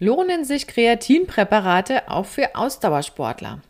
Lohnen 0.00 0.44
sich 0.44 0.66
Kreatinpräparate 0.66 2.10
auch 2.10 2.26
für 2.26 2.56
Ausdauersportler? 2.56 3.60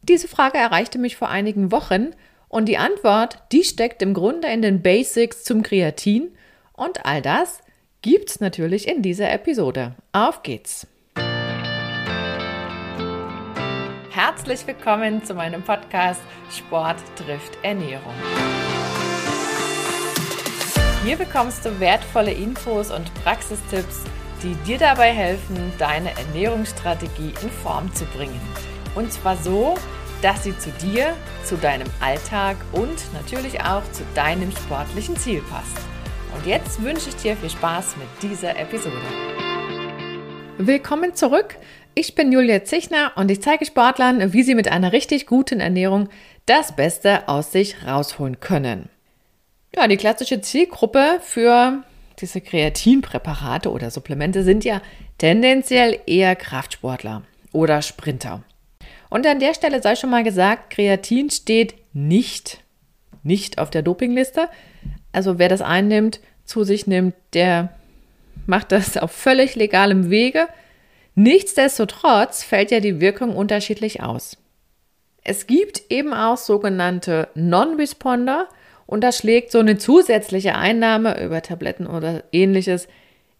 Diese 0.00 0.28
Frage 0.28 0.56
erreichte 0.56 0.98
mich 0.98 1.16
vor 1.16 1.28
einigen 1.28 1.72
Wochen 1.72 2.12
und 2.48 2.70
die 2.70 2.78
Antwort, 2.78 3.42
die 3.52 3.64
steckt 3.64 4.00
im 4.00 4.14
Grunde 4.14 4.48
in 4.48 4.62
den 4.62 4.80
Basics 4.80 5.44
zum 5.44 5.62
Kreatin 5.62 6.32
und 6.72 7.04
all 7.04 7.20
das 7.20 7.58
gibt's 8.00 8.40
natürlich 8.40 8.88
in 8.88 9.02
dieser 9.02 9.30
Episode. 9.30 9.94
Auf 10.12 10.42
geht's! 10.42 10.86
Herzlich 14.10 14.66
willkommen 14.66 15.22
zu 15.22 15.34
meinem 15.34 15.62
Podcast 15.62 16.22
Sport 16.50 16.96
trifft 17.14 17.58
Ernährung. 17.62 18.14
Hier 21.04 21.16
bekommst 21.16 21.66
du 21.66 21.78
wertvolle 21.78 22.32
Infos 22.32 22.90
und 22.90 23.12
Praxistipps 23.22 24.04
die 24.44 24.54
dir 24.66 24.76
dabei 24.76 25.10
helfen, 25.10 25.56
deine 25.78 26.10
Ernährungsstrategie 26.10 27.32
in 27.42 27.50
Form 27.50 27.92
zu 27.94 28.04
bringen. 28.04 28.38
Und 28.94 29.10
zwar 29.10 29.38
so, 29.38 29.74
dass 30.20 30.44
sie 30.44 30.56
zu 30.58 30.70
dir, 30.82 31.14
zu 31.44 31.56
deinem 31.56 31.88
Alltag 32.00 32.58
und 32.72 33.12
natürlich 33.14 33.62
auch 33.62 33.82
zu 33.92 34.02
deinem 34.14 34.52
sportlichen 34.52 35.16
Ziel 35.16 35.40
passt. 35.50 35.78
Und 36.36 36.46
jetzt 36.46 36.82
wünsche 36.82 37.08
ich 37.08 37.16
dir 37.16 37.36
viel 37.38 37.48
Spaß 37.48 37.96
mit 37.96 38.30
dieser 38.30 38.54
Episode. 38.58 38.94
Willkommen 40.58 41.14
zurück. 41.14 41.56
Ich 41.94 42.14
bin 42.14 42.30
Julia 42.30 42.64
Zichner 42.64 43.12
und 43.16 43.30
ich 43.30 43.40
zeige 43.40 43.64
Sportlern, 43.64 44.34
wie 44.34 44.42
sie 44.42 44.54
mit 44.54 44.70
einer 44.70 44.92
richtig 44.92 45.26
guten 45.26 45.60
Ernährung 45.60 46.10
das 46.44 46.76
Beste 46.76 47.28
aus 47.28 47.50
sich 47.50 47.76
rausholen 47.86 48.40
können. 48.40 48.90
Ja, 49.74 49.88
die 49.88 49.96
klassische 49.96 50.42
Zielgruppe 50.42 51.18
für 51.22 51.82
diese 52.20 52.40
Kreatinpräparate 52.40 53.70
oder 53.70 53.90
Supplemente 53.90 54.42
sind 54.42 54.64
ja 54.64 54.80
tendenziell 55.18 55.98
eher 56.06 56.36
Kraftsportler 56.36 57.22
oder 57.52 57.82
Sprinter. 57.82 58.42
Und 59.10 59.26
an 59.26 59.38
der 59.38 59.54
Stelle 59.54 59.82
sei 59.82 59.96
schon 59.96 60.10
mal 60.10 60.24
gesagt, 60.24 60.70
Kreatin 60.70 61.30
steht 61.30 61.74
nicht, 61.92 62.62
nicht 63.22 63.58
auf 63.58 63.70
der 63.70 63.82
Dopingliste. 63.82 64.48
Also 65.12 65.38
wer 65.38 65.48
das 65.48 65.62
einnimmt, 65.62 66.20
zu 66.44 66.64
sich 66.64 66.86
nimmt, 66.86 67.14
der 67.32 67.70
macht 68.46 68.72
das 68.72 68.96
auf 68.96 69.12
völlig 69.12 69.54
legalem 69.54 70.10
Wege. 70.10 70.48
Nichtsdestotrotz 71.14 72.42
fällt 72.42 72.70
ja 72.70 72.80
die 72.80 73.00
Wirkung 73.00 73.36
unterschiedlich 73.36 74.02
aus. 74.02 74.36
Es 75.22 75.46
gibt 75.46 75.90
eben 75.90 76.12
auch 76.12 76.36
sogenannte 76.36 77.28
Non-Responder, 77.34 78.48
und 78.86 79.02
da 79.02 79.12
schlägt 79.12 79.50
so 79.50 79.58
eine 79.58 79.78
zusätzliche 79.78 80.54
Einnahme 80.54 81.22
über 81.22 81.42
Tabletten 81.42 81.86
oder 81.86 82.24
ähnliches 82.32 82.88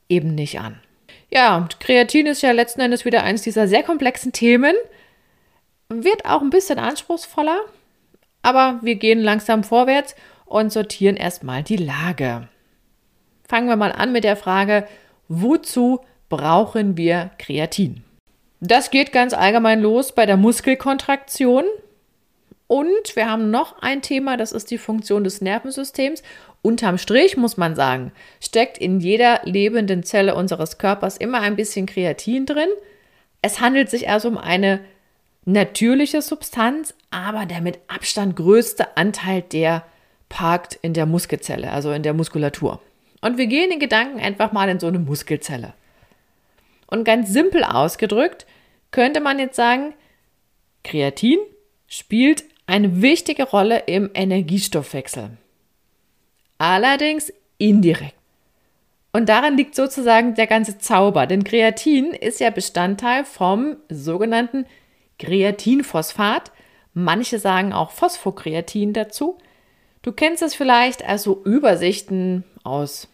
eben 0.09 0.35
nicht 0.35 0.61
an. 0.61 0.81
Ja, 1.31 1.57
und 1.57 1.81
Kreatin 1.81 2.27
ist 2.27 2.43
ja 2.43 2.53
letzten 2.53 2.81
Endes 2.81 3.05
wieder 3.05 3.23
eines 3.23 3.43
dieser 3.43 3.67
sehr 3.67 3.83
komplexen 3.83 4.33
Themen. 4.33 4.75
Wird 5.89 6.25
auch 6.25 6.41
ein 6.41 6.51
bisschen 6.51 6.79
anspruchsvoller, 6.79 7.59
aber 8.43 8.79
wir 8.83 8.97
gehen 8.97 9.21
langsam 9.21 9.65
vorwärts 9.65 10.15
und 10.45 10.73
sortieren 10.73 11.17
erstmal 11.17 11.63
die 11.63 11.77
Lage. 11.77 12.49
Fangen 13.49 13.69
wir 13.69 13.77
mal 13.77 13.93
an 13.93 14.13
mit 14.13 14.25
der 14.25 14.37
Frage, 14.37 14.87
wozu 15.29 16.01
brauchen 16.29 16.97
wir 16.97 17.31
Kreatin? 17.39 18.05
Das 18.61 18.91
geht 18.91 19.13
ganz 19.13 19.35
allgemein 19.35 19.81
los 19.81 20.13
bei 20.13 20.25
der 20.25 20.37
Muskelkontraktion. 20.37 21.65
Und 22.67 23.15
wir 23.15 23.31
haben 23.31 23.51
noch 23.51 23.83
ein 23.83 24.03
Thema, 24.03 24.37
das 24.37 24.53
ist 24.53 24.71
die 24.71 24.79
Funktion 24.79 25.25
des 25.25 25.41
Nervensystems. 25.41 26.23
Unterm 26.63 26.97
Strich 26.97 27.37
muss 27.37 27.57
man 27.57 27.75
sagen, 27.75 28.13
steckt 28.41 28.79
in 28.79 29.01
jeder 29.01 29.41
lebenden 29.45 30.03
Zelle 30.03 30.35
unseres 30.35 30.79
Körpers 30.79 31.19
immer 31.19 31.41
ein 31.41 31.57
bisschen 31.57 31.87
Kreatin 31.87 32.47
drin. 32.47 32.71
Es 33.43 33.61
handelt 33.61 33.91
sich 33.91 34.09
also 34.09 34.29
um 34.29 34.39
eine 34.39 34.81
natürliche 35.45 36.23
Substanz, 36.23 36.95
aber 37.11 37.45
der 37.45 37.61
mit 37.61 37.79
Abstand 37.89 38.37
größte 38.37 38.97
Anteil, 38.97 39.43
der 39.43 39.85
parkt 40.31 40.79
in 40.81 40.95
der 40.95 41.05
Muskelzelle, 41.05 41.71
also 41.71 41.93
in 41.93 42.03
der 42.03 42.15
Muskulatur. 42.15 42.81
Und 43.21 43.37
wir 43.37 43.47
gehen 43.47 43.71
in 43.71 43.79
Gedanken 43.79 44.21
einfach 44.21 44.53
mal 44.53 44.69
in 44.69 44.81
so 44.81 44.87
eine 44.87 44.99
Muskelzelle. 44.99 45.75
Und 46.87 47.05
ganz 47.05 47.31
simpel 47.31 47.63
ausgedrückt 47.63 48.47
könnte 48.91 49.21
man 49.21 49.39
jetzt 49.39 49.57
sagen, 49.57 49.95
Kreatin 50.83 51.39
spielt 51.89 52.45
eine 52.67 53.03
wichtige 53.03 53.45
Rolle 53.45 53.81
im 53.87 54.11
Energiestoffwechsel. 54.15 55.31
Allerdings 56.59 57.33
indirekt. 57.59 58.15
Und 59.13 59.29
daran 59.29 59.57
liegt 59.57 59.77
sozusagen 59.77 60.35
der 60.35 60.49
ganze 60.49 60.79
Zauber, 60.79 61.27
denn 61.27 61.45
Kreatin 61.45 62.07
ist 62.13 62.41
ja 62.41 62.51
Bestandteil 62.51 63.25
vom 63.25 63.77
sogenannten 63.89 64.67
Kreatinphosphat. 65.21 66.51
Manche 66.95 67.39
sagen 67.39 67.73
auch 67.73 67.93
Phosphokreatin 67.93 68.93
dazu. 68.93 69.39
Du 70.03 70.13
kennst 70.13 70.43
es 70.43 70.55
vielleicht 70.55 71.05
als 71.05 71.23
so 71.23 71.43
Übersichten 71.45 72.45
aus 72.65 73.09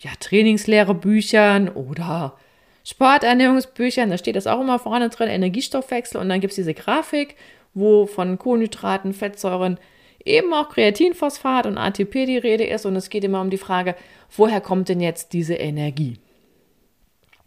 ja, 0.00 0.10
Trainingslehrebüchern 0.18 1.68
oder 1.68 2.36
Sporternährungsbüchern. 2.84 4.10
Da 4.10 4.18
steht 4.18 4.36
das 4.36 4.46
auch 4.46 4.60
immer 4.60 4.78
vorne 4.78 5.08
drin, 5.08 5.28
Energiestoffwechsel. 5.28 6.20
Und 6.20 6.28
dann 6.28 6.40
gibt 6.40 6.52
es 6.52 6.56
diese 6.56 6.74
Grafik 6.74 7.36
wo 7.78 8.06
von 8.06 8.38
Kohlenhydraten, 8.38 9.12
Fettsäuren, 9.12 9.78
eben 10.24 10.52
auch 10.52 10.68
Kreatinphosphat 10.68 11.66
und 11.66 11.78
ATP 11.78 12.26
die 12.26 12.38
Rede 12.38 12.64
ist. 12.64 12.86
Und 12.86 12.96
es 12.96 13.10
geht 13.10 13.24
immer 13.24 13.40
um 13.40 13.50
die 13.50 13.58
Frage, 13.58 13.94
woher 14.36 14.60
kommt 14.60 14.88
denn 14.88 15.00
jetzt 15.00 15.32
diese 15.32 15.54
Energie? 15.54 16.18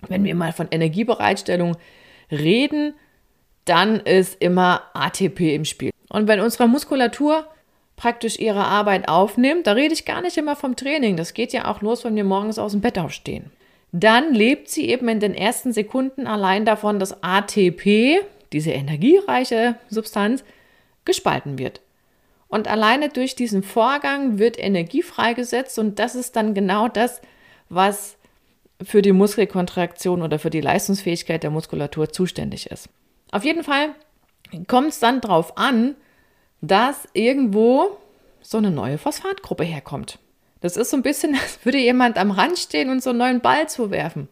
Wenn 0.08 0.24
wir 0.24 0.36
mal 0.36 0.52
von 0.52 0.68
Energiebereitstellung 0.72 1.78
reden, 2.32 2.94
dann 3.66 4.00
ist 4.00 4.42
immer 4.42 4.84
ATP 4.94 5.56
im 5.56 5.66
Spiel. 5.66 5.92
Und 6.10 6.28
wenn 6.28 6.40
unsere 6.40 6.68
Muskulatur 6.68 7.46
praktisch 7.96 8.40
ihre 8.40 8.66
Arbeit 8.66 9.08
aufnimmt, 9.08 9.68
da 9.68 9.74
rede 9.74 9.94
ich 9.94 10.06
gar 10.06 10.22
nicht 10.22 10.38
immer 10.38 10.56
vom 10.56 10.76
Training, 10.76 11.18
das 11.18 11.34
geht 11.34 11.54
ja 11.54 11.70
auch 11.70 11.82
los, 11.82 12.04
wenn 12.04 12.16
wir 12.16 12.24
morgens 12.24 12.58
aus 12.58 12.72
dem 12.72 12.82
Bett 12.82 12.98
aufstehen. 12.98 13.52
Dann 13.92 14.34
lebt 14.34 14.70
sie 14.70 14.90
eben 14.90 15.08
in 15.10 15.20
den 15.20 15.36
ersten 15.36 15.74
Sekunden 15.74 16.26
allein 16.26 16.66
davon, 16.66 16.98
dass 16.98 17.22
ATP, 17.22 18.22
diese 18.54 18.72
energiereiche 18.72 19.76
Substanz, 19.90 20.44
gespalten 21.06 21.58
wird. 21.58 21.82
Und 22.48 22.68
alleine 22.68 23.10
durch 23.10 23.36
diesen 23.36 23.64
Vorgang 23.64 24.38
wird 24.38 24.60
Energie 24.60 25.02
freigesetzt 25.02 25.80
und 25.80 26.00
das 26.00 26.16
ist 26.16 26.36
dann 26.36 26.54
genau 26.54 26.88
das, 26.88 27.22
was 27.70 28.18
für 28.84 29.02
die 29.02 29.14
Muskelkontraktion 29.14 30.22
oder 30.22 30.38
für 30.38 30.50
die 30.50 30.62
Leistungsfähigkeit 30.62 31.44
der 31.44 31.50
Muskulatur 31.50 32.10
zuständig 32.10 32.70
ist. 32.70 32.90
Auf 33.32 33.46
jeden 33.46 33.64
Fall 33.64 33.96
kommt 34.68 34.90
es 34.90 35.00
dann 35.00 35.22
darauf 35.22 35.58
an, 35.58 35.96
dass 36.62 37.08
irgendwo 37.14 37.98
so 38.42 38.58
eine 38.58 38.72
neue 38.72 38.98
Phosphatgruppe 38.98 39.64
herkommt. 39.64 40.20
Das 40.60 40.78
ist 40.78 40.90
so 40.90 40.98
ein 40.98 41.04
bisschen, 41.04 41.36
als 41.42 41.64
würde 41.64 41.78
jemand 41.78 42.18
am 42.18 42.32
Rand 42.32 42.58
stehen 42.58 42.90
und 42.90 43.02
so 43.02 43.12
einen 43.12 43.20
neuen 43.20 43.42
Ball 43.42 43.70
zuwerfen. 43.70 44.28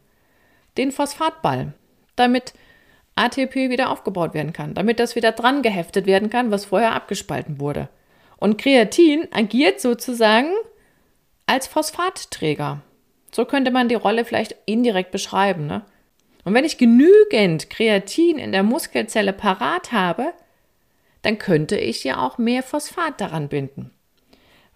Den 0.77 0.91
Phosphatball. 0.91 1.73
Damit 2.15 2.53
ATP 3.19 3.69
wieder 3.69 3.89
aufgebaut 3.89 4.33
werden 4.33 4.53
kann, 4.53 4.73
damit 4.73 4.99
das 4.99 5.15
wieder 5.15 5.33
dran 5.33 5.61
geheftet 5.61 6.05
werden 6.05 6.29
kann, 6.29 6.51
was 6.51 6.65
vorher 6.65 6.93
abgespalten 6.93 7.59
wurde. 7.59 7.89
Und 8.37 8.57
Kreatin 8.57 9.27
agiert 9.31 9.81
sozusagen 9.81 10.51
als 11.45 11.67
Phosphatträger. 11.67 12.81
So 13.31 13.45
könnte 13.45 13.71
man 13.71 13.89
die 13.89 13.95
Rolle 13.95 14.23
vielleicht 14.23 14.55
indirekt 14.65 15.11
beschreiben. 15.11 15.67
Ne? 15.67 15.83
Und 16.45 16.53
wenn 16.53 16.63
ich 16.63 16.77
genügend 16.77 17.69
Kreatin 17.69 18.37
in 18.37 18.53
der 18.53 18.63
Muskelzelle 18.63 19.33
parat 19.33 19.91
habe, 19.91 20.33
dann 21.21 21.37
könnte 21.37 21.77
ich 21.77 22.05
ja 22.05 22.25
auch 22.25 22.37
mehr 22.37 22.63
Phosphat 22.63 23.19
daran 23.19 23.49
binden. 23.49 23.91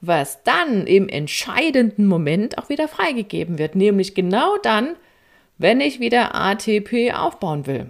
Was 0.01 0.43
dann 0.43 0.85
im 0.85 1.07
entscheidenden 1.07 2.05
Moment 2.05 2.57
auch 2.57 2.67
wieder 2.67 2.89
freigegeben 2.89 3.57
wird, 3.57 3.75
nämlich 3.75 4.13
genau 4.13 4.57
dann, 4.57 4.97
wenn 5.57 5.79
ich 5.79 6.01
wieder 6.01 6.35
ATP 6.35 7.13
aufbauen 7.13 7.65
will 7.65 7.89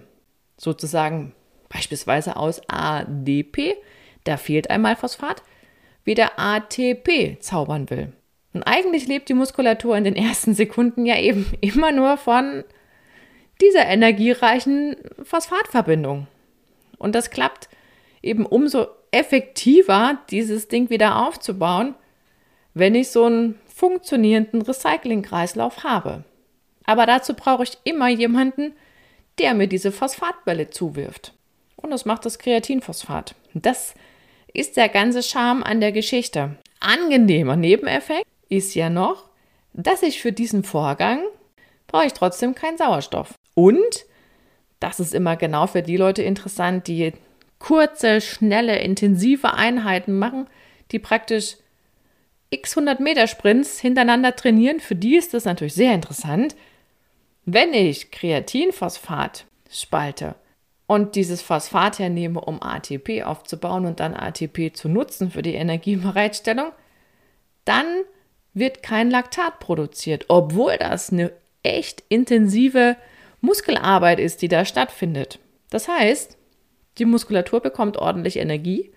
sozusagen 0.63 1.33
beispielsweise 1.69 2.37
aus 2.37 2.61
ADP, 2.67 3.75
da 4.23 4.37
fehlt 4.37 4.69
einmal 4.69 4.95
Phosphat, 4.95 5.43
wieder 6.03 6.37
ATP 6.37 7.39
zaubern 7.39 7.89
will. 7.89 8.13
Und 8.53 8.63
eigentlich 8.63 9.07
lebt 9.07 9.29
die 9.29 9.33
Muskulatur 9.33 9.97
in 9.97 10.03
den 10.03 10.15
ersten 10.15 10.53
Sekunden 10.53 11.05
ja 11.05 11.17
eben 11.17 11.51
immer 11.61 11.91
nur 11.91 12.17
von 12.17 12.63
dieser 13.61 13.85
energiereichen 13.85 14.95
Phosphatverbindung. 15.23 16.27
Und 16.97 17.15
das 17.15 17.31
klappt 17.31 17.69
eben 18.21 18.45
umso 18.45 18.87
effektiver, 19.11 20.19
dieses 20.29 20.67
Ding 20.67 20.89
wieder 20.89 21.25
aufzubauen, 21.25 21.95
wenn 22.73 22.95
ich 22.95 23.09
so 23.09 23.25
einen 23.25 23.59
funktionierenden 23.67 24.61
Recyclingkreislauf 24.61 25.83
habe. 25.83 26.23
Aber 26.85 27.05
dazu 27.05 27.33
brauche 27.33 27.63
ich 27.63 27.77
immer 27.83 28.09
jemanden, 28.09 28.73
der 29.39 29.53
mir 29.53 29.67
diese 29.67 29.91
Phosphatbälle 29.91 30.69
zuwirft. 30.69 31.33
Und 31.75 31.91
das 31.91 32.05
macht 32.05 32.25
das 32.25 32.39
Kreatinphosphat. 32.39 33.35
Das 33.53 33.93
ist 34.53 34.77
der 34.77 34.89
ganze 34.89 35.23
Charme 35.23 35.63
an 35.63 35.81
der 35.81 35.91
Geschichte. 35.91 36.57
Angenehmer 36.79 37.55
Nebeneffekt 37.55 38.25
ist 38.49 38.75
ja 38.75 38.89
noch, 38.89 39.29
dass 39.73 40.03
ich 40.03 40.21
für 40.21 40.31
diesen 40.31 40.63
Vorgang 40.63 41.21
brauche 41.87 42.05
ich 42.05 42.13
trotzdem 42.13 42.55
keinen 42.55 42.77
Sauerstoff. 42.77 43.33
Und 43.55 44.05
das 44.79 44.99
ist 44.99 45.13
immer 45.13 45.35
genau 45.35 45.67
für 45.67 45.81
die 45.81 45.97
Leute 45.97 46.23
interessant, 46.23 46.87
die 46.87 47.13
kurze, 47.59 48.19
schnelle, 48.19 48.79
intensive 48.79 49.53
Einheiten 49.53 50.17
machen, 50.17 50.47
die 50.91 50.99
praktisch 50.99 51.57
x 52.49 52.77
100 52.77 52.99
Meter 52.99 53.27
Sprints 53.27 53.79
hintereinander 53.79 54.35
trainieren. 54.35 54.79
Für 54.79 54.95
die 54.95 55.15
ist 55.15 55.33
das 55.33 55.45
natürlich 55.45 55.73
sehr 55.73 55.93
interessant. 55.93 56.55
Wenn 57.45 57.73
ich 57.73 58.11
Kreatinphosphat 58.11 59.45
spalte 59.69 60.35
und 60.87 61.15
dieses 61.15 61.41
Phosphat 61.41 61.99
hernehme, 61.99 62.39
um 62.39 62.61
ATP 62.61 63.23
aufzubauen 63.23 63.85
und 63.85 63.99
dann 63.99 64.13
ATP 64.13 64.73
zu 64.73 64.87
nutzen 64.87 65.29
für 65.29 65.41
die 65.41 65.55
Energiebereitstellung, 65.55 66.71
dann 67.65 67.85
wird 68.53 68.81
kein 68.83 69.09
Laktat 69.09 69.59
produziert, 69.59 70.25
obwohl 70.29 70.77
das 70.77 71.11
eine 71.11 71.31
echt 71.63 72.03
intensive 72.07 72.95
Muskelarbeit 73.41 74.19
ist, 74.19 74.41
die 74.41 74.47
da 74.47 74.63
stattfindet. 74.63 75.39
Das 75.69 75.87
heißt, 75.87 76.37
die 76.97 77.05
Muskulatur 77.05 77.59
bekommt 77.59 77.97
ordentlich 77.97 78.37
Energie, 78.37 78.91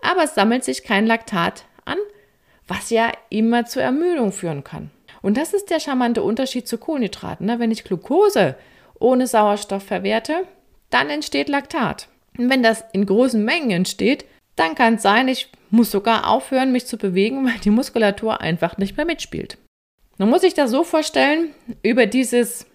aber 0.00 0.24
es 0.24 0.34
sammelt 0.34 0.64
sich 0.64 0.82
kein 0.82 1.06
Laktat 1.06 1.66
an, 1.84 1.98
was 2.66 2.90
ja 2.90 3.12
immer 3.28 3.66
zur 3.66 3.82
Ermüdung 3.82 4.32
führen 4.32 4.64
kann. 4.64 4.90
Und 5.22 5.36
das 5.36 5.54
ist 5.54 5.70
der 5.70 5.80
charmante 5.80 6.22
Unterschied 6.22 6.68
zu 6.68 6.78
Kohlenhydraten. 6.78 7.46
Ne? 7.46 7.58
Wenn 7.58 7.70
ich 7.70 7.84
Glucose 7.84 8.56
ohne 8.98 9.26
Sauerstoff 9.26 9.84
verwerte, 9.84 10.46
dann 10.90 11.08
entsteht 11.08 11.48
Laktat. 11.48 12.08
Und 12.36 12.50
wenn 12.50 12.62
das 12.62 12.84
in 12.92 13.06
großen 13.06 13.42
Mengen 13.42 13.70
entsteht, 13.70 14.24
dann 14.56 14.74
kann 14.74 14.94
es 14.94 15.02
sein, 15.02 15.28
ich 15.28 15.50
muss 15.70 15.90
sogar 15.90 16.28
aufhören, 16.28 16.72
mich 16.72 16.86
zu 16.86 16.98
bewegen, 16.98 17.46
weil 17.46 17.58
die 17.60 17.70
Muskulatur 17.70 18.40
einfach 18.40 18.76
nicht 18.76 18.96
mehr 18.96 19.06
mitspielt. 19.06 19.58
Man 20.18 20.28
muss 20.28 20.42
sich 20.42 20.54
das 20.54 20.70
so 20.70 20.84
vorstellen, 20.84 21.50
über 21.82 22.06
dieses 22.06 22.66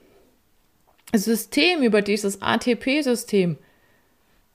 System, 1.13 1.83
über 1.83 2.01
dieses 2.01 2.41
ATP-System. 2.41 3.57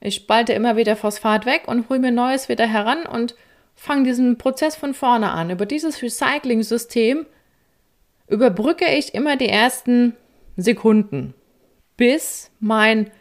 Ich 0.01 0.15
spalte 0.15 0.53
immer 0.53 0.75
wieder 0.75 0.95
Phosphat 0.95 1.45
weg 1.45 1.63
und 1.67 1.89
hole 1.89 1.99
mir 1.99 2.11
Neues 2.11 2.49
wieder 2.49 2.67
heran 2.67 3.05
und 3.05 3.35
fange 3.73 4.03
diesen 4.03 4.37
Prozess 4.37 4.75
von 4.75 4.93
vorne 4.93 5.31
an. 5.31 5.49
Über 5.49 5.65
dieses 5.65 6.01
Recycling-System 6.01 7.25
überbrücke 8.33 8.85
ich 8.85 9.13
immer 9.13 9.37
die 9.37 9.47
ersten 9.47 10.15
Sekunden, 10.57 11.33
bis 11.95 12.51
mein 12.59 13.11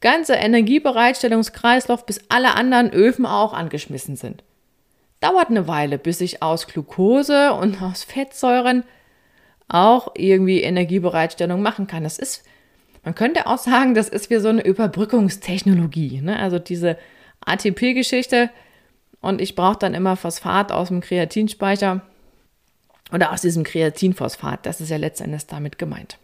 ganzer 0.00 0.38
Energiebereitstellungskreislauf, 0.38 2.06
bis 2.06 2.20
alle 2.28 2.54
anderen 2.54 2.90
Öfen 2.90 3.26
auch 3.26 3.52
angeschmissen 3.52 4.16
sind. 4.16 4.44
Dauert 5.20 5.50
eine 5.50 5.68
Weile, 5.68 5.98
bis 5.98 6.20
ich 6.20 6.42
aus 6.42 6.66
Glucose 6.66 7.52
und 7.52 7.82
aus 7.82 8.04
Fettsäuren 8.04 8.84
auch 9.68 10.12
irgendwie 10.14 10.62
Energiebereitstellung 10.62 11.60
machen 11.60 11.86
kann. 11.86 12.04
Das 12.04 12.18
ist, 12.18 12.44
man 13.04 13.14
könnte 13.14 13.46
auch 13.46 13.58
sagen, 13.58 13.94
das 13.94 14.08
ist 14.08 14.30
wie 14.30 14.38
so 14.38 14.48
eine 14.48 14.64
Überbrückungstechnologie. 14.64 16.22
Ne? 16.22 16.38
Also 16.38 16.58
diese 16.58 16.96
ATP-Geschichte 17.44 18.50
und 19.20 19.40
ich 19.40 19.54
brauche 19.54 19.78
dann 19.78 19.94
immer 19.94 20.16
Phosphat 20.16 20.72
aus 20.72 20.88
dem 20.88 21.00
Kreatinspeicher 21.00 22.00
oder 23.12 23.32
aus 23.32 23.42
diesem 23.42 23.64
Kreatinphosphat. 23.64 24.66
Das 24.66 24.80
ist 24.80 24.90
ja 24.90 24.96
letztendlich 24.96 25.46
damit 25.46 25.78
gemeint. 25.78 26.18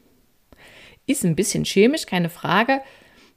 Ist 1.07 1.25
ein 1.25 1.37
bisschen 1.37 1.65
chemisch, 1.65 2.07
keine 2.07 2.31
Frage. 2.31 2.81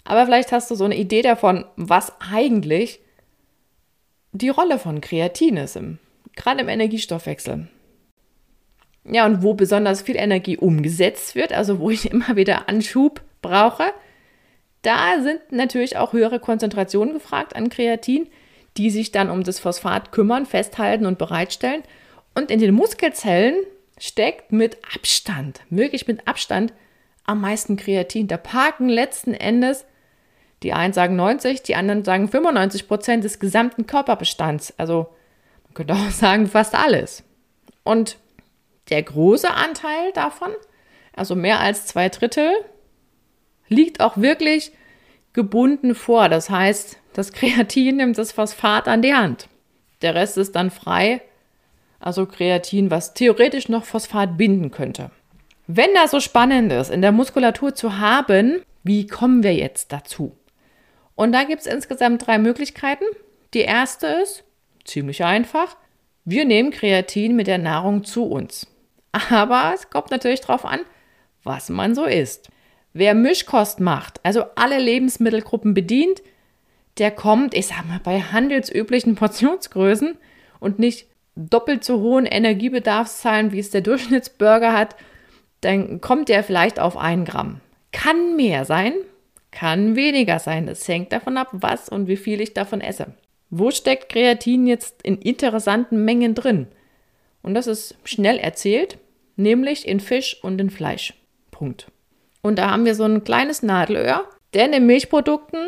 Aber 0.04 0.26
vielleicht 0.26 0.52
hast 0.52 0.72
du 0.72 0.76
so 0.76 0.86
eine 0.86 0.98
Idee 0.98 1.22
davon, 1.22 1.66
was 1.76 2.14
eigentlich 2.20 3.00
die 4.32 4.50
Rolle 4.50 4.80
von 4.80 5.02
Kreatin 5.02 5.58
ist, 5.58 5.76
im, 5.76 6.00
gerade 6.36 6.62
im 6.62 6.70
Energiestoffwechsel. 6.70 7.68
Ja, 9.06 9.26
und 9.26 9.44
wo 9.44 9.54
besonders 9.54 10.02
viel 10.02 10.18
Energie 10.18 10.58
umgesetzt 10.58 11.36
wird, 11.36 11.54
also 11.54 11.80
wo 11.80 11.90
ich 11.90 12.12
immer 12.12 12.36
wieder 12.36 12.70
Anschub 12.70 13.22
brauche, 13.42 13.92
da 14.82 15.22
sind 15.22 15.42
natürlich 15.52 15.98
auch 15.98 16.14
höhere 16.14 16.40
Konzentrationen 16.40 17.14
gefragt 17.14 17.56
an 17.56 17.70
Kreatin, 17.70 18.28
die 18.78 18.90
sich 18.90 19.12
dann 19.12 19.30
um 19.30 19.44
das 19.44 19.60
Phosphat 19.60 20.12
kümmern, 20.12 20.46
festhalten 20.46 21.06
und 21.06 21.18
bereitstellen. 21.18 21.84
Und 22.36 22.52
in 22.52 22.60
den 22.60 22.74
Muskelzellen 22.74 23.56
steckt 23.98 24.52
mit 24.52 24.78
Abstand, 24.96 25.62
wirklich 25.70 26.08
mit 26.08 26.28
Abstand, 26.28 26.74
am 27.26 27.42
meisten 27.42 27.78
Kreatin. 27.78 28.28
Da 28.28 28.38
parken 28.38 28.90
letzten 28.90 29.34
Endes, 29.34 29.86
die 30.64 30.74
einen 30.74 30.94
sagen 30.94 31.16
90, 31.16 31.62
die 31.64 31.76
anderen 31.76 32.04
sagen 32.04 32.28
95 32.28 32.88
Prozent 32.88 33.24
des 33.24 33.40
gesamten 33.40 33.86
Körperbestands. 33.86 34.74
Also 34.78 35.10
man 35.66 35.74
könnte 35.74 35.94
auch 35.94 36.10
sagen 36.12 36.48
fast 36.48 36.76
alles. 36.76 37.24
Und 37.84 38.18
der 38.90 39.04
große 39.04 39.52
Anteil 39.52 40.12
davon, 40.14 40.52
also 41.16 41.36
mehr 41.36 41.60
als 41.60 41.86
zwei 41.86 42.10
Drittel, 42.10 42.52
liegt 43.68 44.02
auch 44.02 44.18
wirklich 44.18 44.72
gebunden 45.34 45.94
vor. 45.94 46.30
Das 46.30 46.50
heißt, 46.50 46.98
das 47.14 47.32
Kreatin 47.32 47.98
nimmt 47.98 48.18
das 48.18 48.32
Phosphat 48.32 48.88
an 48.88 49.02
die 49.02 49.14
Hand. 49.14 49.48
Der 50.02 50.16
Rest 50.16 50.38
ist 50.38 50.56
dann 50.56 50.72
frei, 50.72 51.22
also 52.00 52.26
Kreatin, 52.26 52.92
was 52.92 53.14
theoretisch 53.14 53.70
noch 53.70 53.86
Phosphat 53.86 54.38
binden 54.38 54.72
könnte. 54.72 55.12
Wenn 55.68 55.94
das 55.94 56.12
so 56.12 56.20
spannend 56.20 56.72
ist, 56.72 56.90
in 56.90 57.02
der 57.02 57.12
Muskulatur 57.12 57.76
zu 57.76 58.00
haben, 58.00 58.62
wie 58.84 59.08
kommen 59.08 59.44
wir 59.44 59.54
jetzt 59.54 59.92
dazu? 59.92 60.36
Und 61.16 61.32
da 61.32 61.44
gibt 61.44 61.62
es 61.62 61.68
insgesamt 61.68 62.26
drei 62.26 62.38
Möglichkeiten. 62.38 63.06
Die 63.54 63.62
erste 63.62 64.08
ist 64.08 64.44
ziemlich 64.86 65.24
einfach. 65.24 65.76
Wir 66.26 66.46
nehmen 66.46 66.72
Kreatin 66.72 67.36
mit 67.36 67.48
der 67.48 67.58
Nahrung 67.58 68.04
zu 68.04 68.26
uns. 68.26 68.68
Aber 69.30 69.74
es 69.76 69.90
kommt 69.90 70.12
natürlich 70.12 70.42
darauf 70.42 70.66
an, 70.66 70.82
was 71.44 71.70
man 71.70 71.96
so 71.96 72.06
isst. 72.06 72.50
Wer 72.94 73.14
Mischkost 73.14 73.80
macht, 73.80 74.20
also 74.24 74.46
alle 74.56 74.80
Lebensmittelgruppen 74.80 75.74
bedient, 75.74 76.22
der 76.98 77.12
kommt, 77.12 77.54
ich 77.54 77.68
sag 77.68 77.86
mal, 77.88 78.00
bei 78.04 78.22
handelsüblichen 78.22 79.16
Portionsgrößen 79.16 80.18
und 80.60 80.80
nicht 80.80 81.08
doppelt 81.40 81.84
so 81.84 82.02
hohen 82.02 82.26
Energiebedarfszahlen, 82.26 83.52
wie 83.52 83.60
es 83.60 83.70
der 83.70 83.82
Durchschnittsbürger 83.82 84.74
hat, 84.74 84.96
dann 85.62 86.02
kommt 86.02 86.30
der 86.30 86.44
vielleicht 86.44 86.80
auf 86.80 86.98
ein 86.98 87.26
Gramm. 87.26 87.62
Kann 87.92 88.36
mehr 88.36 88.66
sein, 88.66 88.94
kann 89.52 89.96
weniger 89.96 90.40
sein. 90.40 90.68
Das 90.68 90.88
hängt 90.88 91.12
davon 91.12 91.38
ab, 91.38 91.48
was 91.52 91.90
und 91.90 92.08
wie 92.08 92.18
viel 92.18 92.42
ich 92.42 92.54
davon 92.54 92.82
esse. 92.82 93.14
Wo 93.50 93.72
steckt 93.72 94.10
Kreatin 94.10 94.68
jetzt 94.68 95.02
in 95.02 95.18
interessanten 95.18 96.04
Mengen 96.06 96.36
drin? 96.36 96.68
Und 97.42 97.54
das 97.54 97.68
ist 97.68 97.96
schnell 98.04 98.38
erzählt, 98.38 98.98
nämlich 99.38 99.88
in 99.88 100.00
Fisch 100.00 100.38
und 100.44 100.60
in 100.60 100.70
Fleisch. 100.70 101.14
Punkt. 101.52 101.88
Und 102.42 102.60
da 102.60 102.70
haben 102.70 102.86
wir 102.86 102.96
so 102.96 103.06
ein 103.06 103.24
kleines 103.24 103.64
Nadelöhr, 103.64 104.26
denn 104.54 104.74
in 104.74 104.86
Milchprodukten, 104.86 105.60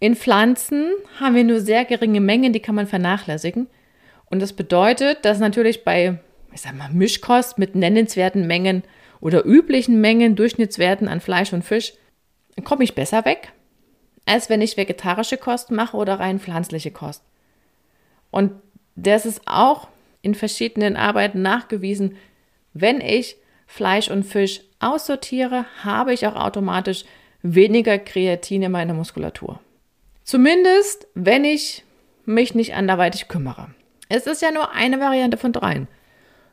in 0.00 0.16
Pflanzen 0.16 0.92
haben 1.18 1.34
wir 1.34 1.44
nur 1.44 1.60
sehr 1.60 1.84
geringe 1.84 2.20
Mengen, 2.20 2.52
die 2.52 2.60
kann 2.60 2.74
man 2.74 2.86
vernachlässigen. 2.86 3.68
Und 4.26 4.40
das 4.40 4.52
bedeutet, 4.52 5.24
dass 5.24 5.38
natürlich 5.38 5.84
bei, 5.84 6.18
ich 6.52 6.60
sag 6.60 6.74
mal, 6.74 6.90
Mischkost 6.90 7.58
mit 7.58 7.74
nennenswerten 7.74 8.46
Mengen 8.46 8.82
oder 9.20 9.44
üblichen 9.44 10.00
Mengen, 10.00 10.36
Durchschnittswerten 10.36 11.08
an 11.08 11.20
Fleisch 11.20 11.52
und 11.52 11.64
Fisch, 11.64 11.94
komme 12.64 12.84
ich 12.84 12.94
besser 12.94 13.24
weg, 13.24 13.52
als 14.26 14.48
wenn 14.48 14.62
ich 14.62 14.76
vegetarische 14.76 15.36
Kost 15.36 15.70
mache 15.70 15.96
oder 15.96 16.20
rein 16.20 16.40
pflanzliche 16.40 16.90
Kost. 16.90 17.22
Und 18.30 18.52
das 18.96 19.26
ist 19.26 19.42
auch 19.46 19.88
in 20.22 20.34
verschiedenen 20.34 20.96
Arbeiten 20.96 21.42
nachgewiesen, 21.42 22.16
wenn 22.72 23.00
ich 23.00 23.36
Fleisch 23.66 24.10
und 24.10 24.24
Fisch 24.24 24.60
aussortiere, 24.80 25.66
habe 25.82 26.12
ich 26.12 26.26
auch 26.26 26.36
automatisch 26.36 27.04
weniger 27.42 27.98
Kreatin 27.98 28.62
in 28.62 28.72
meiner 28.72 28.94
Muskulatur. 28.94 29.60
Zumindest, 30.24 31.06
wenn 31.14 31.44
ich 31.44 31.84
mich 32.24 32.54
nicht 32.54 32.74
anderweitig 32.74 33.28
kümmere. 33.28 33.68
Es 34.08 34.26
ist 34.26 34.42
ja 34.42 34.50
nur 34.50 34.72
eine 34.72 35.00
Variante 35.00 35.36
von 35.36 35.52
dreien. 35.52 35.88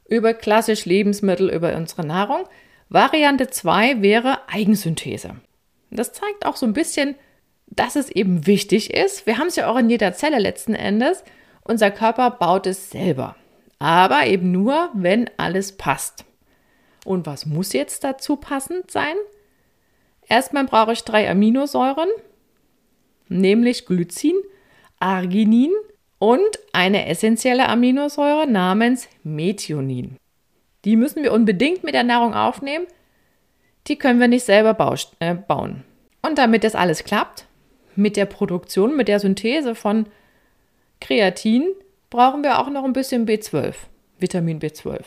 Über 0.08 0.34
klassisch 0.34 0.86
Lebensmittel, 0.86 1.50
über 1.50 1.76
unsere 1.76 2.06
Nahrung. 2.06 2.46
Variante 2.90 3.48
2 3.50 4.02
wäre 4.02 4.40
Eigensynthese. 4.48 5.36
Das 5.90 6.14
zeigt 6.14 6.46
auch 6.46 6.56
so 6.56 6.66
ein 6.66 6.74
bisschen, 6.74 7.16
dass 7.68 7.96
es 7.96 8.10
eben 8.10 8.48
wichtig 8.48 8.94
ist. 8.94 9.26
Wir 9.26 9.38
haben 9.38 9.48
es 9.48 9.56
ja 9.56 9.68
auch 9.68 9.78
in 9.78 9.90
jeder 9.90 10.14
Zelle 10.14 10.40
letzten 10.40 10.74
Endes. 10.74 11.24
Unser 11.64 11.92
Körper 11.92 12.32
baut 12.32 12.68
es 12.68 12.90
selber. 12.90 13.36
Aber 13.80 14.26
eben 14.26 14.52
nur, 14.52 14.90
wenn 14.94 15.30
alles 15.38 15.78
passt. 15.78 16.26
Und 17.06 17.26
was 17.26 17.46
muss 17.46 17.74
jetzt 17.74 18.04
dazu 18.04 18.36
passend 18.36 18.92
sein? 18.92 19.16
Erstmal 20.28 20.66
brauche 20.66 20.94
ich 20.94 21.04
drei 21.04 21.30
Aminosäuren, 21.30 22.10
nämlich 23.28 23.86
Glycin, 23.86 24.36
Arginin 25.00 25.72
und 26.22 26.60
eine 26.72 27.08
essentielle 27.08 27.68
Aminosäure 27.68 28.46
namens 28.46 29.10
Methionin. 29.24 30.18
Die 30.86 30.96
müssen 30.96 31.24
wir 31.24 31.34
unbedingt 31.34 31.84
mit 31.84 31.96
der 31.96 32.04
Nahrung 32.04 32.36
aufnehmen. 32.36 32.86
Die 33.88 33.98
können 33.98 34.20
wir 34.20 34.28
nicht 34.28 34.46
selber 34.46 34.78
äh, 35.18 35.34
bauen. 35.34 35.84
Und 36.22 36.38
damit 36.38 36.64
das 36.64 36.76
alles 36.76 37.04
klappt, 37.04 37.48
mit 37.96 38.18
der 38.18 38.28
Produktion, 38.28 38.96
mit 38.96 39.08
der 39.08 39.20
Synthese 39.20 39.74
von 39.74 40.06
Kreatin, 41.00 41.68
brauchen 42.12 42.44
wir 42.44 42.60
auch 42.60 42.70
noch 42.70 42.84
ein 42.84 42.94
bisschen 42.94 43.28
B12, 43.28 43.74
Vitamin 44.20 44.60
B12. 44.60 45.00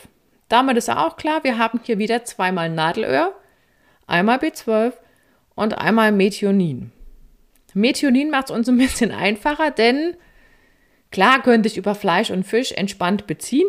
Damit 0.49 0.77
ist 0.77 0.91
auch 0.91 1.17
klar, 1.17 1.45
wir 1.45 1.59
haben 1.59 1.79
hier 1.85 1.99
wieder 1.99 2.25
zweimal 2.25 2.71
Nadelöhr, 2.71 3.33
einmal 4.09 4.39
B12 4.39 4.95
und 5.55 5.79
einmal 5.79 6.11
Methionin. 6.11 6.91
Methionin 7.73 8.31
macht 8.31 8.47
es 8.47 8.57
uns 8.57 8.69
ein 8.69 8.79
bisschen 8.79 9.13
einfacher, 9.13 9.71
denn 9.71 10.17
klar 11.15 11.41
könnte 11.43 11.69
ich 11.69 11.77
über 11.77 11.95
Fleisch 11.95 12.31
und 12.31 12.43
Fisch 12.43 12.73
entspannt 12.73 13.29
beziehen, 13.29 13.69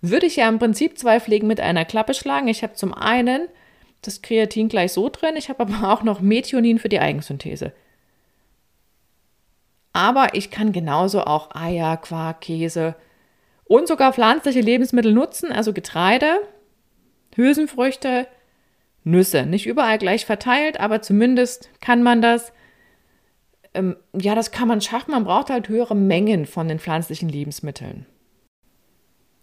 würde 0.00 0.26
ich 0.26 0.36
ja 0.36 0.48
im 0.48 0.58
Prinzip 0.58 0.98
zwei 0.98 1.20
Pflegen 1.20 1.46
mit 1.46 1.60
einer 1.60 1.84
Klappe 1.84 2.14
schlagen. 2.14 2.48
Ich 2.48 2.62
habe 2.62 2.72
zum 2.72 2.94
einen 2.94 3.48
das 4.00 4.22
Kreatin 4.22 4.68
gleich 4.68 4.92
so 4.92 5.10
drin, 5.10 5.36
ich 5.36 5.50
habe 5.50 5.64
aber 5.64 5.92
auch 5.92 6.02
noch 6.02 6.20
Methionin 6.20 6.78
für 6.78 6.88
die 6.88 6.98
Eigensynthese. 6.98 7.72
Aber 9.92 10.34
ich 10.34 10.50
kann 10.50 10.72
genauso 10.72 11.22
auch 11.22 11.54
Eier, 11.54 11.98
Quark, 11.98 12.40
Käse 12.40 12.94
und 13.64 13.88
sogar 13.88 14.14
pflanzliche 14.14 14.60
Lebensmittel 14.60 15.12
nutzen, 15.12 15.52
also 15.52 15.74
Getreide, 15.74 16.40
Hülsenfrüchte, 17.34 18.26
Nüsse. 19.04 19.44
Nicht 19.44 19.66
überall 19.66 19.98
gleich 19.98 20.24
verteilt, 20.24 20.80
aber 20.80 21.02
zumindest 21.02 21.68
kann 21.80 22.02
man 22.02 22.22
das. 22.22 22.52
Ähm, 23.76 23.96
ja, 24.18 24.34
das 24.34 24.50
kann 24.50 24.68
man 24.68 24.80
schaffen. 24.80 25.12
Man 25.12 25.24
braucht 25.24 25.50
halt 25.50 25.68
höhere 25.68 25.94
Mengen 25.94 26.46
von 26.46 26.68
den 26.68 26.78
pflanzlichen 26.78 27.28
Lebensmitteln. 27.28 28.06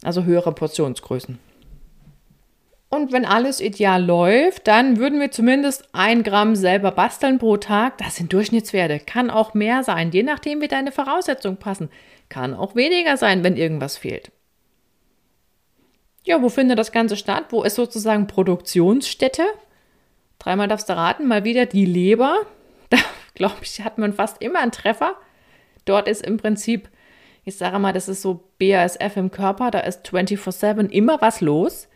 Also 0.04 0.24
höhere 0.24 0.52
Portionsgrößen. 0.52 1.40
Und 2.90 3.12
wenn 3.12 3.26
alles 3.26 3.60
ideal 3.60 4.04
läuft, 4.04 4.68
dann 4.68 4.98
würden 4.98 5.20
wir 5.20 5.32
zumindest 5.32 5.90
ein 5.94 6.22
Gramm 6.22 6.56
selber 6.56 6.92
basteln 6.92 7.40
pro 7.40 7.58
Tag. 7.58 7.98
Das 7.98 8.18
sind 8.18 8.32
Durchschnittswerte. 8.32 9.00
Kann 9.00 9.32
auch 9.32 9.56
mehr 9.56 9.84
sein, 9.84 10.12
je 10.12 10.22
nachdem, 10.22 10.62
wie 10.62 10.68
deine 10.68 10.92
Voraussetzungen 10.92 11.58
passen. 11.58 11.90
Kann 12.30 12.54
auch 12.54 12.76
weniger 12.76 13.18
sein, 13.18 13.44
wenn 13.44 13.58
irgendwas 13.58 13.98
fehlt. 13.98 14.32
Ja, 16.24 16.42
wo 16.42 16.50
findet 16.50 16.78
das 16.78 16.92
Ganze 16.92 17.18
statt? 17.18 17.46
Wo 17.50 17.64
ist 17.64 17.76
sozusagen 17.76 18.28
Produktionsstätte? 18.28 19.44
Dreimal 20.38 20.68
darfst 20.68 20.88
du 20.88 20.94
raten, 20.96 21.28
mal 21.28 21.44
wieder 21.44 21.66
die 21.66 21.86
Leber. 21.86 22.46
Glaube 23.34 23.58
ich, 23.62 23.82
hat 23.82 23.98
man 23.98 24.14
fast 24.14 24.42
immer 24.42 24.60
einen 24.60 24.72
Treffer. 24.72 25.16
Dort 25.86 26.08
ist 26.08 26.26
im 26.26 26.38
Prinzip, 26.38 26.90
ich 27.44 27.58
sage 27.58 27.80
mal, 27.80 27.94
das 27.94 28.08
ist 28.08 28.22
so 28.22 28.44
BASF 28.60 29.18
im 29.18 29.32
Körper, 29.32 29.72
da 29.72 29.80
ist 29.80 30.08
24-7 30.08 30.90
immer 30.90 31.22
was 31.22 31.42
los. 31.42 31.88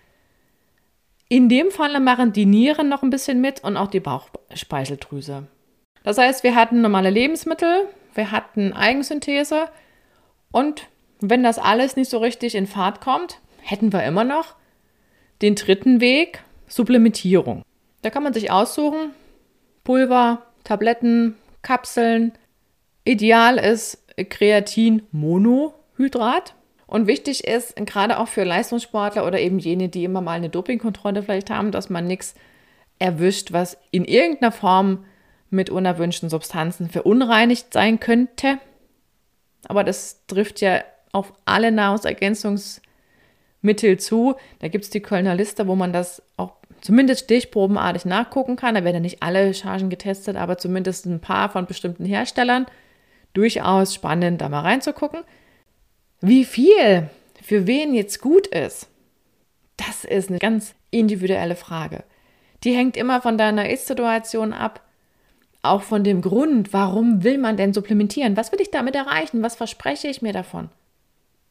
In 1.29 1.49
dem 1.49 1.71
Falle 1.71 1.99
machen 1.99 2.33
die 2.33 2.45
Nieren 2.45 2.89
noch 2.89 3.03
ein 3.03 3.09
bisschen 3.09 3.41
mit 3.41 3.63
und 3.63 3.77
auch 3.77 3.87
die 3.87 3.99
Bauchspeicheldrüse. 3.99 5.47
Das 6.03 6.17
heißt, 6.17 6.43
wir 6.43 6.55
hatten 6.55 6.81
normale 6.81 7.09
Lebensmittel, 7.09 7.87
wir 8.13 8.31
hatten 8.31 8.73
Eigensynthese 8.73 9.67
und 10.51 10.87
wenn 11.19 11.43
das 11.43 11.59
alles 11.59 11.95
nicht 11.95 12.09
so 12.09 12.19
richtig 12.19 12.55
in 12.55 12.67
Fahrt 12.67 13.01
kommt, 13.01 13.41
hätten 13.61 13.91
wir 13.91 14.03
immer 14.03 14.23
noch 14.23 14.55
den 15.41 15.55
dritten 15.55 15.99
Weg, 15.99 16.43
Supplementierung. 16.67 17.63
Da 18.01 18.09
kann 18.09 18.23
man 18.23 18.33
sich 18.33 18.51
aussuchen, 18.51 19.11
Pulver, 19.83 20.43
Tabletten, 20.67 21.35
Kapseln. 21.61 22.33
Ideal 23.05 23.57
ist 23.57 24.03
Kreatin-Monohydrat. 24.17 26.55
Und 26.87 27.07
wichtig 27.07 27.47
ist, 27.47 27.77
gerade 27.77 28.19
auch 28.19 28.27
für 28.27 28.43
Leistungssportler 28.43 29.25
oder 29.25 29.39
eben 29.39 29.59
jene, 29.59 29.87
die 29.87 30.03
immer 30.03 30.19
mal 30.19 30.33
eine 30.33 30.49
Dopingkontrolle 30.49 31.23
vielleicht 31.23 31.49
haben, 31.49 31.71
dass 31.71 31.89
man 31.89 32.05
nichts 32.05 32.35
erwischt, 32.99 33.53
was 33.53 33.77
in 33.91 34.03
irgendeiner 34.03 34.51
Form 34.51 35.05
mit 35.49 35.69
unerwünschten 35.69 36.29
Substanzen 36.29 36.89
verunreinigt 36.89 37.71
sein 37.71 38.01
könnte. 38.01 38.59
Aber 39.69 39.85
das 39.85 40.25
trifft 40.27 40.59
ja 40.59 40.83
auf 41.13 41.31
alle 41.45 41.71
Nahrungsergänzungsmittel 41.71 43.99
zu. 43.99 44.35
Da 44.59 44.67
gibt 44.67 44.83
es 44.83 44.89
die 44.89 44.99
Kölner 44.99 45.35
Liste, 45.35 45.65
wo 45.67 45.75
man 45.75 45.93
das 45.93 46.21
auch 46.35 46.56
zumindest 46.81 47.25
stichprobenartig 47.25 48.05
nachgucken 48.05 48.55
kann. 48.55 48.75
Da 48.75 48.83
werden 48.83 49.01
nicht 49.01 49.23
alle 49.23 49.53
Chargen 49.53 49.89
getestet, 49.89 50.35
aber 50.35 50.57
zumindest 50.57 51.05
ein 51.05 51.19
paar 51.19 51.49
von 51.49 51.65
bestimmten 51.65 52.05
Herstellern. 52.05 52.65
Durchaus 53.33 53.93
spannend, 53.93 54.41
da 54.41 54.49
mal 54.49 54.61
reinzugucken. 54.61 55.21
Wie 56.21 56.45
viel 56.45 57.09
für 57.41 57.67
wen 57.67 57.93
jetzt 57.93 58.21
gut 58.21 58.47
ist, 58.47 58.89
das 59.77 60.03
ist 60.03 60.29
eine 60.29 60.39
ganz 60.39 60.73
individuelle 60.89 61.55
Frage. 61.55 62.03
Die 62.63 62.73
hängt 62.73 62.97
immer 62.97 63.21
von 63.21 63.37
deiner 63.37 63.69
Ist-Situation 63.69 64.53
ab, 64.53 64.81
auch 65.61 65.83
von 65.83 66.03
dem 66.03 66.21
Grund, 66.21 66.73
warum 66.73 67.23
will 67.23 67.37
man 67.37 67.57
denn 67.57 67.73
supplementieren? 67.73 68.37
Was 68.37 68.51
will 68.51 68.61
ich 68.61 68.71
damit 68.71 68.95
erreichen? 68.95 69.43
Was 69.43 69.55
verspreche 69.55 70.07
ich 70.07 70.21
mir 70.21 70.33
davon? 70.33 70.69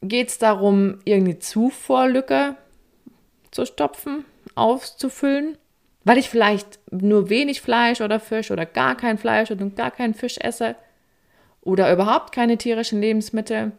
Geht 0.03 0.29
es 0.29 0.39
darum, 0.39 0.99
irgendeine 1.05 1.39
Zufuhrlücke 1.39 2.57
zu 3.51 3.65
stopfen, 3.65 4.25
aufzufüllen? 4.57 5.57
Weil 6.05 6.19
ich 6.19 6.29
vielleicht 6.29 6.79
nur 6.91 7.31
wenig 7.31 7.61
Fleisch 7.61 8.01
oder 8.01 8.21
Fisch 8.21 8.51
oder 8.51 8.67
gar 8.67 8.97
kein 8.97 9.19
Fleisch 9.19 9.51
und 9.51 9.77
gar 9.77 9.91
keinen 9.91 10.15
Fisch 10.15 10.39
esse 10.39 10.77
oder 11.63 11.93
überhaupt 11.93 12.33
keine 12.33 12.59
tierischen 12.59 13.01
Lebensmittel 13.01 13.73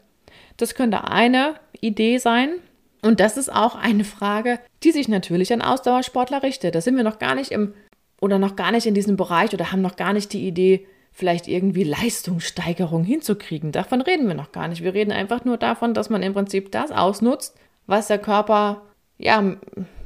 das 0.57 0.73
könnte 0.75 1.05
eine 1.05 1.55
Idee 1.79 2.17
sein. 2.17 2.55
Und 3.03 3.19
das 3.19 3.37
ist 3.37 3.53
auch 3.53 3.75
eine 3.75 4.03
Frage, 4.03 4.59
die 4.83 4.91
sich 4.91 5.07
natürlich 5.07 5.53
an 5.53 5.61
Ausdauersportler 5.61 6.43
richtet. 6.43 6.75
Da 6.75 6.81
sind 6.81 6.97
wir 6.97 7.03
noch 7.03 7.19
gar 7.19 7.35
nicht 7.35 7.51
im 7.51 7.73
oder 8.19 8.39
noch 8.39 8.55
gar 8.55 8.71
nicht 8.71 8.87
in 8.87 8.95
diesem 8.95 9.15
Bereich 9.15 9.53
oder 9.53 9.71
haben 9.71 9.83
noch 9.83 9.95
gar 9.95 10.11
nicht 10.11 10.33
die 10.33 10.47
Idee, 10.47 10.87
vielleicht 11.11 11.47
irgendwie 11.47 11.83
Leistungssteigerung 11.83 13.03
hinzukriegen. 13.03 13.71
Davon 13.71 14.01
reden 14.01 14.27
wir 14.27 14.33
noch 14.33 14.51
gar 14.51 14.67
nicht. 14.67 14.83
Wir 14.83 14.95
reden 14.95 15.11
einfach 15.11 15.45
nur 15.45 15.57
davon, 15.57 15.93
dass 15.93 16.09
man 16.09 16.23
im 16.23 16.33
Prinzip 16.33 16.71
das 16.71 16.91
ausnutzt, 16.91 17.55
was 17.85 18.07
der 18.07 18.17
Körper 18.17 18.81
ja 19.17 19.55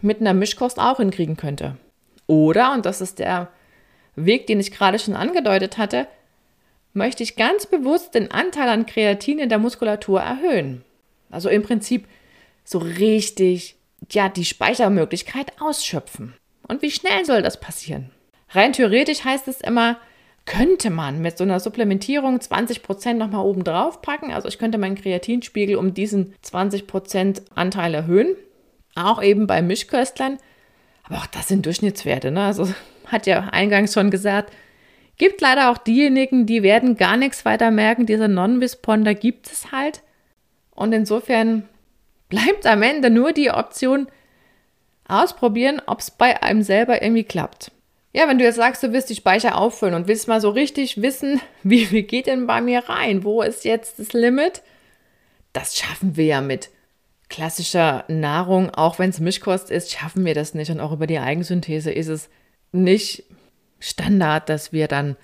mit 0.02 0.22
einer 0.22 0.34
Mischkost 0.34 0.80
auch 0.80 0.98
hinkriegen 0.98 1.38
könnte. 1.38 1.78
Oder, 2.28 2.74
und 2.74 2.86
das 2.86 3.02
ist 3.02 3.20
der 3.20 3.50
Weg, 4.16 4.48
den 4.48 4.60
ich 4.60 4.72
gerade 4.72 5.00
schon 5.00 5.16
angedeutet 5.16 5.78
hatte, 5.78 6.08
möchte 6.94 7.24
ich 7.24 7.36
ganz 7.36 7.66
bewusst 7.66 8.16
den 8.16 8.32
Anteil 8.32 8.70
an 8.70 8.86
Kreatin 8.86 9.40
in 9.40 9.50
der 9.50 9.60
Muskulatur 9.60 10.22
erhöhen. 10.22 10.84
Also 11.30 11.50
im 11.50 11.64
Prinzip 11.64 12.08
so 12.64 12.80
richtig, 12.80 13.76
ja, 14.12 14.30
die 14.30 14.46
Speichermöglichkeit 14.46 15.54
ausschöpfen. 15.60 16.34
Und 16.68 16.82
wie 16.82 16.92
schnell 16.92 17.26
soll 17.26 17.42
das 17.42 17.60
passieren? 17.60 18.12
Rein 18.50 18.74
theoretisch 18.74 19.24
heißt 19.24 19.48
es 19.48 19.62
immer, 19.62 19.98
könnte 20.46 20.90
man 20.90 21.22
mit 21.22 21.38
so 21.38 21.44
einer 21.44 21.60
Supplementierung 21.60 22.38
20% 22.38 23.14
nochmal 23.14 23.46
oben 23.46 23.64
drauf 23.64 24.02
packen. 24.02 24.34
Also 24.34 24.48
ich 24.48 24.58
könnte 24.58 24.78
meinen 24.78 24.96
Kreatinspiegel 24.96 25.76
um 25.76 25.94
diesen 25.94 26.34
20% 26.44 27.44
Anteil 27.56 27.94
erhöhen. 27.94 28.36
Auch 28.96 29.22
eben 29.22 29.48
bei 29.48 29.62
Mischköstlern. 29.62 30.38
Aber 31.04 31.18
auch 31.18 31.28
das 31.28 31.48
sind 31.48 31.66
Durchschnittswerte. 31.66 32.32
Ne? 32.32 32.44
Also 32.44 32.68
hat 33.08 33.28
ja 33.28 33.50
eingangs 33.52 33.94
schon 33.94 34.12
gesagt, 34.12 34.52
Gibt 35.22 35.40
leider 35.40 35.70
auch 35.70 35.78
diejenigen, 35.78 36.48
die 36.48 36.64
werden 36.64 36.98
gar 36.98 37.16
nichts 37.16 37.46
weiter 37.46 37.70
merken. 37.70 38.08
Dieser 38.08 38.28
Non-Responder 38.28 39.14
gibt 39.14 39.52
es 39.52 39.72
halt. 39.72 40.02
Und 40.72 40.94
insofern 40.94 41.70
bleibt 42.28 42.66
am 42.66 42.82
Ende 42.82 43.12
nur 43.12 43.32
die 43.32 43.52
Option, 43.52 44.08
ausprobieren, 45.08 45.80
ob 45.86 46.00
es 46.00 46.10
bei 46.10 46.42
einem 46.42 46.64
selber 46.64 47.04
irgendwie 47.04 47.24
klappt. 47.24 47.72
Ja, 48.14 48.28
wenn 48.28 48.40
du 48.40 48.46
jetzt 48.46 48.56
sagst, 48.56 48.82
du 48.82 48.94
willst 48.94 49.12
die 49.12 49.16
Speicher 49.16 49.60
auffüllen 49.60 49.94
und 49.94 50.08
willst 50.08 50.28
mal 50.28 50.42
so 50.42 50.50
richtig 50.50 51.04
wissen, 51.04 51.40
wie 51.64 51.86
viel 51.86 52.02
geht 52.02 52.26
denn 52.26 52.48
bei 52.48 52.60
mir 52.60 52.90
rein? 52.90 53.24
Wo 53.24 53.44
ist 53.44 53.64
jetzt 53.64 54.00
das 54.00 54.14
Limit? 54.14 54.64
Das 55.54 55.78
schaffen 55.78 56.18
wir 56.18 56.26
ja 56.26 56.42
mit 56.42 56.72
klassischer 57.32 58.04
Nahrung, 58.10 58.70
auch 58.72 59.00
wenn 59.00 59.10
es 59.10 59.20
Mischkost 59.20 59.72
ist, 59.72 59.90
schaffen 59.90 60.26
wir 60.26 60.36
das 60.36 60.54
nicht. 60.54 60.70
Und 60.70 60.80
auch 60.80 60.92
über 60.92 61.08
die 61.08 61.18
Eigensynthese 61.18 61.92
ist 61.92 62.10
es 62.10 62.30
nicht 62.72 63.24
Standard, 63.80 64.50
dass 64.50 64.72
wir 64.72 64.88
dann 64.88 65.16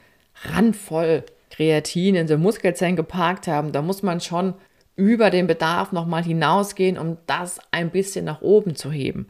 randvoll 0.44 1.24
Kreatin 1.52 2.16
in 2.16 2.26
den 2.26 2.42
Muskelzellen 2.42 2.96
geparkt 2.96 3.48
haben. 3.48 3.74
Da 3.74 3.82
muss 3.82 4.04
man 4.04 4.22
schon 4.22 4.56
über 4.96 5.30
den 5.30 5.48
Bedarf 5.48 5.92
nochmal 5.92 6.24
hinausgehen, 6.24 6.98
um 6.98 7.18
das 7.28 7.60
ein 7.72 7.92
bisschen 7.92 8.26
nach 8.26 8.42
oben 8.42 8.76
zu 8.76 8.92
heben. 8.92 9.28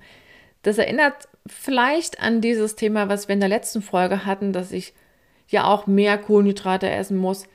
Das 0.61 0.77
erinnert 0.77 1.27
vielleicht 1.47 2.21
an 2.21 2.41
dieses 2.41 2.75
Thema, 2.75 3.09
was 3.09 3.27
wir 3.27 3.33
in 3.33 3.39
der 3.39 3.49
letzten 3.49 3.81
Folge 3.81 4.25
hatten, 4.25 4.53
dass 4.53 4.71
ich 4.71 4.93
ja 5.47 5.65
auch 5.65 5.87
mehr 5.87 6.17
Kohlenhydrate 6.17 6.89
essen 6.89 7.17
muss, 7.17 7.47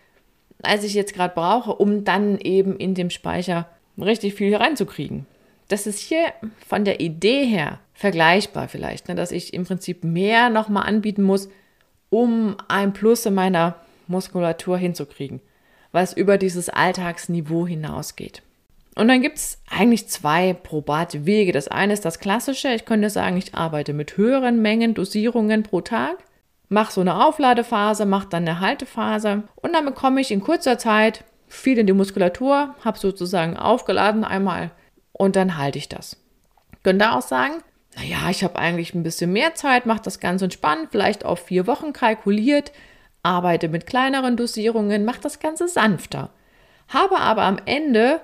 als 0.62 0.82
ich 0.82 0.94
jetzt 0.94 1.14
gerade 1.14 1.34
brauche, 1.34 1.74
um 1.74 2.04
dann 2.04 2.38
eben 2.38 2.76
in 2.76 2.94
dem 2.94 3.10
Speicher 3.10 3.68
richtig 3.98 4.34
viel 4.34 4.54
reinzukriegen. 4.54 5.26
Das 5.68 5.86
ist 5.86 5.98
hier 5.98 6.32
von 6.66 6.84
der 6.84 7.00
Idee 7.00 7.46
her 7.46 7.80
vergleichbar 7.94 8.68
vielleicht, 8.68 9.08
ne, 9.08 9.14
dass 9.14 9.32
ich 9.32 9.54
im 9.54 9.64
Prinzip 9.64 10.04
mehr 10.04 10.50
nochmal 10.50 10.86
anbieten 10.86 11.22
muss, 11.22 11.48
um 12.10 12.56
ein 12.68 12.92
Plus 12.92 13.24
in 13.26 13.34
meiner 13.34 13.76
Muskulatur 14.06 14.76
hinzukriegen, 14.76 15.40
was 15.92 16.12
über 16.12 16.36
dieses 16.36 16.68
Alltagsniveau 16.68 17.66
hinausgeht. 17.66 18.42
Und 18.94 19.08
dann 19.08 19.22
gibt 19.22 19.38
es 19.38 19.58
eigentlich 19.70 20.08
zwei 20.08 20.52
probate 20.52 21.24
Wege. 21.24 21.52
Das 21.52 21.68
eine 21.68 21.94
ist 21.94 22.04
das 22.04 22.18
klassische. 22.18 22.68
Ich 22.74 22.84
könnte 22.84 23.08
sagen, 23.08 23.38
ich 23.38 23.54
arbeite 23.54 23.94
mit 23.94 24.18
höheren 24.18 24.60
Mengen, 24.60 24.92
Dosierungen 24.92 25.62
pro 25.62 25.80
Tag, 25.80 26.18
mache 26.68 26.92
so 26.92 27.00
eine 27.00 27.24
Aufladephase, 27.24 28.04
mache 28.04 28.28
dann 28.28 28.46
eine 28.46 28.60
Haltephase 28.60 29.44
und 29.56 29.72
dann 29.72 29.86
bekomme 29.86 30.20
ich 30.20 30.30
in 30.30 30.40
kurzer 30.40 30.76
Zeit 30.76 31.24
viel 31.52 31.78
in 31.78 31.86
die 31.86 31.92
Muskulatur, 31.92 32.74
habe 32.84 32.98
sozusagen 32.98 33.56
aufgeladen 33.56 34.24
einmal 34.24 34.70
und 35.12 35.36
dann 35.36 35.58
halte 35.58 35.78
ich 35.78 35.88
das. 35.88 36.16
Ich 36.72 36.82
könnte 36.82 37.12
auch 37.12 37.22
sagen, 37.22 37.62
naja, 37.96 38.30
ich 38.30 38.42
habe 38.42 38.56
eigentlich 38.56 38.94
ein 38.94 39.02
bisschen 39.02 39.32
mehr 39.32 39.54
Zeit, 39.54 39.86
mache 39.86 40.02
das 40.02 40.18
ganz 40.18 40.42
entspannt, 40.42 40.88
vielleicht 40.90 41.24
auf 41.24 41.40
vier 41.40 41.66
Wochen 41.66 41.92
kalkuliert, 41.92 42.72
arbeite 43.22 43.68
mit 43.68 43.86
kleineren 43.86 44.36
Dosierungen, 44.36 45.04
mache 45.04 45.20
das 45.20 45.40
Ganze 45.40 45.68
sanfter. 45.68 46.30
Habe 46.88 47.18
aber 47.18 47.42
am 47.42 47.58
Ende 47.66 48.20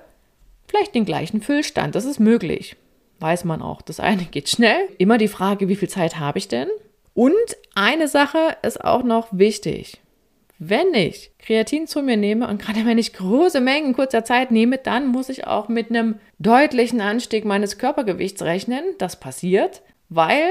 vielleicht 0.67 0.95
den 0.95 1.05
gleichen 1.05 1.41
Füllstand. 1.41 1.95
Das 1.95 2.05
ist 2.05 2.19
möglich. 2.19 2.75
Weiß 3.19 3.43
man 3.43 3.61
auch. 3.61 3.81
Das 3.81 3.99
eine 3.99 4.23
geht 4.23 4.49
schnell. 4.49 4.87
Immer 4.97 5.17
die 5.17 5.27
Frage, 5.27 5.67
wie 5.67 5.75
viel 5.75 5.89
Zeit 5.89 6.19
habe 6.19 6.37
ich 6.37 6.47
denn? 6.47 6.67
Und 7.13 7.33
eine 7.75 8.07
Sache 8.07 8.57
ist 8.63 8.83
auch 8.83 9.03
noch 9.03 9.27
wichtig. 9.31 9.99
Wenn 10.61 10.93
ich 10.93 11.31
Kreatin 11.39 11.87
zu 11.87 12.03
mir 12.03 12.17
nehme 12.17 12.49
und 12.49 12.61
gerade 12.61 12.85
wenn 12.85 12.97
ich 12.97 13.13
große 13.13 13.61
Mengen 13.61 13.93
kurzer 13.93 14.25
Zeit 14.25 14.51
nehme, 14.51 14.77
dann 14.77 15.07
muss 15.07 15.29
ich 15.29 15.47
auch 15.47 15.69
mit 15.69 15.89
einem 15.89 16.19
deutlichen 16.37 16.99
Anstieg 16.99 17.45
meines 17.45 17.77
Körpergewichts 17.77 18.41
rechnen. 18.41 18.83
Das 18.97 19.21
passiert, 19.21 19.81
weil 20.09 20.49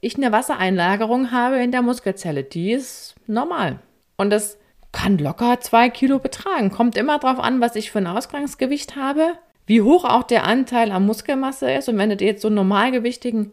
ich 0.00 0.16
eine 0.16 0.32
Wassereinlagerung 0.32 1.30
habe 1.30 1.62
in 1.62 1.70
der 1.70 1.82
Muskelzelle. 1.82 2.42
Die 2.42 2.72
ist 2.72 3.14
normal. 3.28 3.78
Und 4.16 4.30
das 4.30 4.58
kann 4.90 5.16
locker 5.18 5.60
zwei 5.60 5.90
Kilo 5.90 6.18
betragen. 6.18 6.70
Kommt 6.70 6.96
immer 6.96 7.20
darauf 7.20 7.38
an, 7.38 7.60
was 7.60 7.76
ich 7.76 7.92
für 7.92 7.98
ein 7.98 8.08
Ausgangsgewicht 8.08 8.96
habe, 8.96 9.34
wie 9.64 9.82
hoch 9.82 10.04
auch 10.04 10.24
der 10.24 10.42
Anteil 10.42 10.90
an 10.90 11.06
Muskelmasse 11.06 11.70
ist. 11.70 11.88
Und 11.88 11.98
wenn 11.98 12.10
du 12.10 12.16
dir 12.16 12.26
jetzt 12.26 12.42
so 12.42 12.48
einen 12.48 12.56
normalgewichtigen 12.56 13.52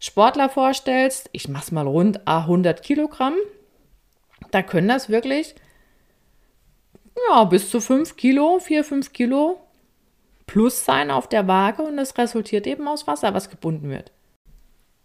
Sportler 0.00 0.48
vorstellst, 0.48 1.30
ich 1.30 1.48
mach's 1.48 1.70
mal 1.70 1.86
rund 1.86 2.26
100 2.26 2.82
Kilogramm, 2.82 3.34
da 4.50 4.62
können 4.62 4.88
das 4.88 5.08
wirklich 5.08 5.54
ja, 7.28 7.44
bis 7.44 7.70
zu 7.70 7.80
5 7.80 8.16
Kilo, 8.16 8.58
4, 8.58 8.84
5 8.84 9.12
Kilo 9.12 9.60
plus 10.46 10.84
sein 10.84 11.10
auf 11.10 11.28
der 11.28 11.48
Waage 11.48 11.82
und 11.82 11.98
es 11.98 12.16
resultiert 12.18 12.66
eben 12.66 12.86
aus 12.86 13.06
Wasser, 13.06 13.34
was 13.34 13.50
gebunden 13.50 13.88
wird. 13.88 14.12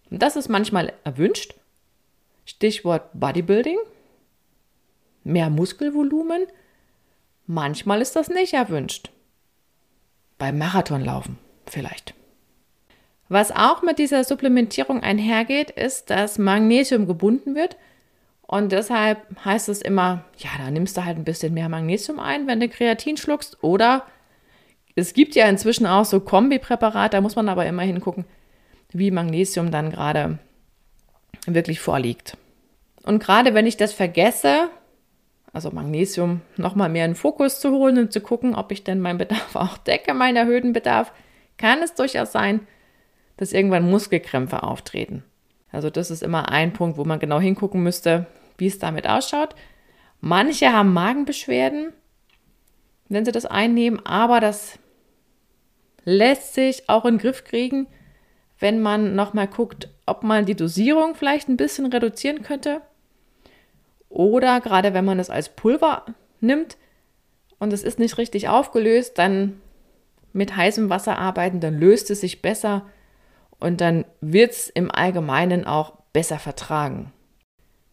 Und 0.10 0.22
das 0.22 0.36
ist 0.36 0.50
manchmal 0.50 0.94
erwünscht. 1.04 1.56
Stichwort 2.46 3.10
Bodybuilding. 3.14 3.78
Mehr 5.24 5.50
Muskelvolumen. 5.50 6.48
Manchmal 7.46 8.02
ist 8.02 8.16
das 8.16 8.28
nicht 8.30 8.54
erwünscht. 8.54 9.12
Beim 10.38 10.58
Marathonlaufen 10.58 11.38
vielleicht. 11.66 12.16
Was 13.28 13.52
auch 13.52 13.84
mit 13.84 14.00
dieser 14.00 14.24
Supplementierung 14.24 15.04
einhergeht, 15.04 15.70
ist, 15.70 16.10
dass 16.10 16.40
Magnesium 16.40 17.06
gebunden 17.06 17.54
wird 17.54 17.78
und 18.52 18.72
deshalb 18.72 19.28
heißt 19.46 19.70
es 19.70 19.80
immer, 19.80 20.24
ja, 20.38 20.50
da 20.58 20.72
nimmst 20.72 20.98
du 20.98 21.06
halt 21.06 21.18
ein 21.18 21.24
bisschen 21.24 21.54
mehr 21.54 21.70
Magnesium 21.70 22.20
ein, 22.20 22.48
wenn 22.48 22.60
du 22.60 22.68
Kreatin 22.68 23.16
schluckst. 23.16 23.64
Oder 23.64 24.08
es 24.96 25.14
gibt 25.14 25.36
ja 25.36 25.48
inzwischen 25.48 25.86
auch 25.86 26.04
so 26.04 26.20
Kombipräparate, 26.20 27.16
da 27.16 27.22
muss 27.22 27.36
man 27.36 27.48
aber 27.48 27.68
immer 27.68 27.84
hingucken, 27.84 28.26
wie 28.92 29.12
Magnesium 29.12 29.70
dann 29.70 29.92
gerade 29.92 30.40
wirklich 31.46 31.80
vorliegt. 31.80 32.38
Und 33.04 33.22
gerade 33.22 33.54
wenn 33.54 33.68
ich 33.68 33.78
das 33.78 33.94
vergesse, 33.94 34.72
also 35.54 35.70
Magnesium 35.70 36.42
nochmal 36.58 36.90
mehr 36.90 37.06
in 37.06 37.12
den 37.12 37.18
Fokus 37.18 37.60
zu 37.60 37.70
holen 37.70 38.00
und 38.00 38.12
zu 38.12 38.20
gucken, 38.20 38.56
ob 38.56 38.72
ich 38.72 38.84
denn 38.84 39.00
meinen 39.00 39.20
Bedarf 39.20 39.52
auch 39.56 39.78
decke, 39.78 40.16
meinen 40.16 40.38
erhöhten 40.38 40.74
Bedarf, 40.74 41.14
kann 41.60 41.84
es 41.84 41.94
durchaus 41.94 42.32
sein, 42.32 42.62
dass 43.38 43.54
irgendwann 43.54 43.88
Muskelkrämpfe 43.88 44.64
auftreten. 44.64 45.24
Also 45.72 45.92
das 45.92 46.10
ist 46.10 46.24
immer 46.24 46.50
ein 46.50 46.74
Punkt, 46.74 46.98
wo 46.98 47.06
man 47.06 47.20
genau 47.20 47.40
hingucken 47.40 47.84
müsste, 47.84 48.26
wie 48.60 48.68
es 48.68 48.80
damit 48.80 49.08
ausschaut. 49.08 49.56
Manche 50.22 50.72
haben 50.74 50.94
Magenbeschwerden, 50.94 51.94
wenn 53.08 53.26
sie 53.26 53.32
das 53.32 53.46
einnehmen, 53.46 54.06
aber 54.06 54.40
das 54.40 54.78
lässt 56.04 56.54
sich 56.54 56.90
auch 56.90 57.06
in 57.06 57.16
den 57.16 57.22
Griff 57.22 57.44
kriegen, 57.44 57.88
wenn 58.60 58.82
man 58.82 59.16
nochmal 59.16 59.48
guckt, 59.48 59.90
ob 60.06 60.24
man 60.24 60.46
die 60.46 60.56
Dosierung 60.56 61.16
vielleicht 61.16 61.48
ein 61.48 61.58
bisschen 61.58 61.86
reduzieren 61.86 62.42
könnte. 62.42 62.82
Oder 64.10 64.60
gerade 64.60 64.94
wenn 64.94 65.06
man 65.06 65.20
es 65.20 65.30
als 65.30 65.50
Pulver 65.50 66.06
nimmt 66.42 66.78
und 67.60 67.72
es 67.74 67.84
ist 67.84 68.00
nicht 68.00 68.18
richtig 68.18 68.50
aufgelöst, 68.50 69.18
dann 69.18 69.62
mit 70.34 70.56
heißem 70.56 70.90
Wasser 70.90 71.18
arbeiten, 71.18 71.60
dann 71.60 71.80
löst 71.80 72.12
es 72.12 72.22
sich 72.22 72.42
besser 72.42 72.86
und 73.60 73.82
dann 73.82 74.06
wird 74.22 74.52
es 74.52 74.70
im 74.70 74.92
Allgemeinen 74.92 75.66
auch 75.66 75.94
besser 76.14 76.40
vertragen. 76.40 77.12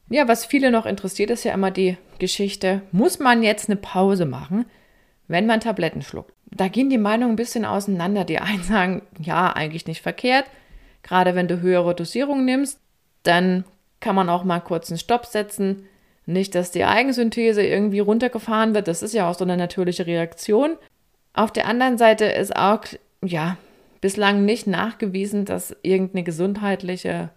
Ja, 0.09 0.29
was 0.29 0.45
viele 0.45 0.71
noch 0.71 0.87
interessiert, 0.87 1.31
ist 1.31 1.45
ja 1.45 1.53
immer 1.53 1.71
die 1.71 1.97
Geschichte, 2.19 2.83
muss 2.93 3.19
man 3.19 3.43
jetzt 3.43 3.69
eine 3.69 3.77
Pause 3.77 4.25
machen, 4.25 4.67
wenn 5.27 5.47
man 5.47 5.61
Tabletten 5.61 6.03
schluckt? 6.03 6.33
Da 6.51 6.69
gehen 6.69 6.91
die 6.91 6.99
Meinungen 6.99 7.33
ein 7.33 7.37
bisschen 7.37 7.65
auseinander. 7.65 8.25
Die 8.25 8.39
einen 8.39 8.63
sagen, 8.63 9.03
ja, 9.21 9.53
eigentlich 9.53 9.87
nicht 9.87 10.03
verkehrt. 10.03 10.47
Gerade 11.03 11.35
wenn 11.35 11.49
du 11.49 11.61
höhere 11.61 11.95
Dosierungen 11.95 12.45
nimmst, 12.45 12.81
dann 13.23 13.65
kann 14.01 14.15
man 14.15 14.29
auch 14.29 14.45
mal 14.45 14.61
kurz 14.61 14.91
einen 14.91 14.99
Stopp 14.99 15.27
setzen. 15.27 15.87
Nicht, 16.27 16.55
dass 16.55 16.71
die 16.71 16.85
Eigensynthese 16.85 17.65
irgendwie 17.65 18.01
runtergefahren 18.01 18.75
wird. 18.75 18.89
Das 18.89 19.03
ist 19.03 19.15
ja 19.15 19.29
auch 19.29 19.35
so 19.35 19.45
eine 19.45 19.57
natürliche 19.57 20.07
Reaktion. 20.07 20.77
Auf 21.35 21.53
der 21.53 21.67
anderen 21.67 21.99
Seite 21.99 22.25
ist 22.25 22.57
auch, 22.57 22.81
ja, 23.23 23.57
bislang 24.01 24.45
nicht 24.45 24.67
nachgewiesen, 24.67 25.45
dass 25.45 25.77
irgendeine 25.83 26.25
gesundheitliche 26.25 27.31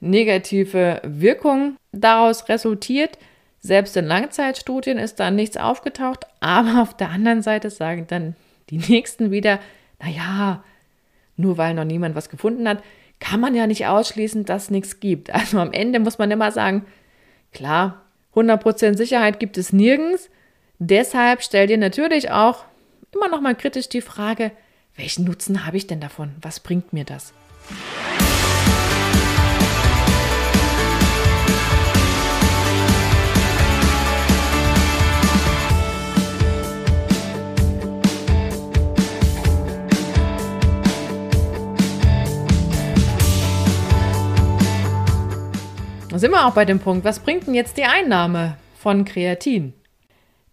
negative 0.00 1.00
Wirkung 1.04 1.76
daraus 1.92 2.48
resultiert. 2.48 3.18
Selbst 3.58 3.96
in 3.96 4.04
Langzeitstudien 4.04 4.98
ist 4.98 5.18
da 5.18 5.30
nichts 5.30 5.56
aufgetaucht, 5.56 6.26
aber 6.40 6.82
auf 6.82 6.96
der 6.96 7.10
anderen 7.10 7.42
Seite 7.42 7.70
sagen 7.70 8.06
dann 8.08 8.36
die 8.70 8.78
Nächsten 8.78 9.30
wieder, 9.30 9.58
naja, 10.00 10.62
nur 11.36 11.58
weil 11.58 11.74
noch 11.74 11.84
niemand 11.84 12.14
was 12.14 12.28
gefunden 12.28 12.68
hat, 12.68 12.82
kann 13.18 13.40
man 13.40 13.54
ja 13.54 13.66
nicht 13.66 13.86
ausschließen, 13.86 14.44
dass 14.44 14.70
nichts 14.70 15.00
gibt. 15.00 15.30
Also 15.30 15.58
am 15.58 15.72
Ende 15.72 15.98
muss 16.00 16.18
man 16.18 16.30
immer 16.30 16.52
sagen, 16.52 16.84
klar, 17.52 18.02
100% 18.34 18.96
Sicherheit 18.96 19.40
gibt 19.40 19.56
es 19.56 19.72
nirgends. 19.72 20.28
Deshalb 20.78 21.42
stell 21.42 21.66
dir 21.66 21.78
natürlich 21.78 22.30
auch 22.30 22.64
immer 23.12 23.28
noch 23.28 23.40
mal 23.40 23.54
kritisch 23.54 23.88
die 23.88 24.02
Frage, 24.02 24.52
welchen 24.96 25.24
Nutzen 25.24 25.66
habe 25.66 25.76
ich 25.76 25.86
denn 25.86 26.00
davon? 26.00 26.34
Was 26.42 26.60
bringt 26.60 26.92
mir 26.92 27.04
das? 27.04 27.32
Da 46.16 46.20
sind 46.20 46.30
wir 46.30 46.46
auch 46.46 46.54
bei 46.54 46.64
dem 46.64 46.78
Punkt, 46.80 47.04
was 47.04 47.20
bringt 47.20 47.46
denn 47.46 47.52
jetzt 47.52 47.76
die 47.76 47.84
Einnahme 47.84 48.56
von 48.78 49.04
Kreatin? 49.04 49.74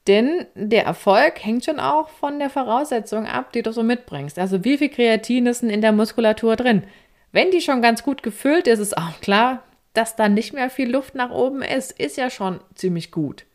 Denn 0.08 0.45
der 0.56 0.84
Erfolg 0.84 1.41
hängt 1.41 1.63
schon 1.63 1.80
auch 1.80 2.10
von 2.10 2.38
der 2.38 2.49
Voraussetzung 2.49 3.26
ab, 3.26 3.54
die 3.54 3.62
du 3.62 3.71
so 3.71 3.82
mitbringst. 3.82 4.38
Also 4.38 4.65
wie 4.65 4.78
viel 4.78 4.89
Kreatin 4.89 5.45
ist 5.45 5.62
denn 5.62 5.69
in 5.69 5.80
der 5.80 5.93
Muskulatur 5.93 6.58
drin? 6.58 6.84
Wenn 7.32 7.49
die 7.49 7.62
schon 7.62 7.82
ganz 7.82 8.04
gut 8.04 8.23
gefüllt 8.23 8.67
ist, 8.67 8.80
ist 8.80 8.97
auch 8.97 9.21
klar, 9.21 9.63
dass 9.93 10.17
da 10.17 10.28
nicht 10.28 10.52
mehr 10.52 10.69
viel 10.69 10.91
Luft 10.91 11.15
nach 11.15 11.32
oben 11.32 11.62
ist. 11.62 11.97
Ist 11.97 12.17
ja 12.17 12.30
schon 12.30 12.60
ziemlich 12.76 13.10
gut. 13.12 13.45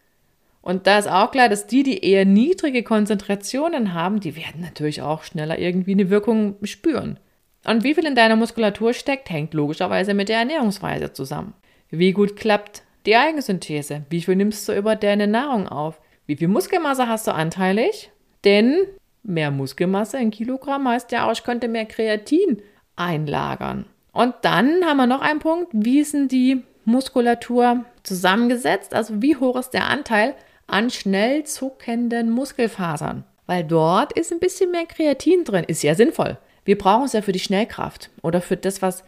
Und 0.62 0.86
da 0.86 0.98
ist 0.98 1.10
auch 1.10 1.30
klar, 1.30 1.50
dass 1.50 1.66
die, 1.66 1.82
die 1.82 2.02
eher 2.02 2.24
niedrige 2.24 2.84
Konzentrationen 2.84 3.92
haben, 3.92 4.20
die 4.20 4.34
werden 4.34 4.62
natürlich 4.62 5.02
auch 5.02 5.24
schneller 5.24 5.58
irgendwie 5.58 5.92
eine 5.92 6.08
Wirkung 6.08 6.56
spüren. 6.62 7.20
Und 7.66 7.84
wie 7.84 7.92
viel 7.92 8.06
in 8.06 8.14
deiner 8.14 8.36
Muskulatur 8.36 8.94
steckt, 8.94 9.28
hängt 9.28 9.52
logischerweise 9.52 10.14
mit 10.14 10.30
der 10.30 10.38
Ernährungsweise 10.38 11.12
zusammen. 11.12 11.52
Wie 11.90 12.12
gut 12.12 12.36
klappt 12.36 12.82
die 13.06 13.16
Eigensynthese? 13.16 14.02
Wie 14.10 14.20
viel 14.20 14.36
nimmst 14.36 14.68
du 14.68 14.74
über 14.74 14.96
deine 14.96 15.26
Nahrung 15.26 15.68
auf? 15.68 16.00
Wie 16.26 16.36
viel 16.36 16.48
Muskelmasse 16.48 17.08
hast 17.08 17.26
du 17.26 17.34
anteilig? 17.34 18.10
Denn 18.44 18.86
mehr 19.22 19.50
Muskelmasse 19.50 20.18
in 20.18 20.30
Kilogramm 20.30 20.86
heißt 20.86 21.12
ja 21.12 21.26
auch, 21.26 21.32
ich 21.32 21.44
könnte 21.44 21.68
mehr 21.68 21.86
Kreatin 21.86 22.62
einlagern. 22.96 23.86
Und 24.12 24.34
dann 24.42 24.84
haben 24.84 24.98
wir 24.98 25.06
noch 25.06 25.22
einen 25.22 25.38
Punkt, 25.38 25.68
wie 25.72 26.00
ist 26.00 26.12
denn 26.12 26.28
die 26.28 26.62
Muskulatur 26.84 27.84
zusammengesetzt? 28.02 28.92
Also 28.94 29.22
wie 29.22 29.36
hoch 29.36 29.56
ist 29.56 29.70
der 29.70 29.88
Anteil 29.88 30.34
an 30.66 30.90
schnell 30.90 31.44
zuckenden 31.44 32.30
Muskelfasern? 32.30 33.24
Weil 33.46 33.64
dort 33.64 34.12
ist 34.12 34.30
ein 34.30 34.40
bisschen 34.40 34.70
mehr 34.70 34.84
Kreatin 34.84 35.44
drin. 35.44 35.64
Ist 35.64 35.82
ja 35.82 35.94
sinnvoll. 35.94 36.36
Wir 36.66 36.76
brauchen 36.76 37.04
es 37.04 37.14
ja 37.14 37.22
für 37.22 37.32
die 37.32 37.38
Schnellkraft 37.38 38.10
oder 38.20 38.42
für 38.42 38.58
das, 38.58 38.82
was 38.82 39.04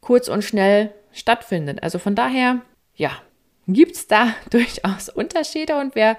kurz 0.00 0.28
und 0.28 0.42
schnell 0.42 0.94
stattfindet. 1.12 1.82
Also 1.82 1.98
von 1.98 2.14
daher, 2.14 2.62
ja, 2.94 3.10
gibt 3.66 3.96
es 3.96 4.06
da 4.06 4.34
durchaus 4.50 5.08
Unterschiede 5.08 5.78
und 5.78 5.94
wer 5.94 6.16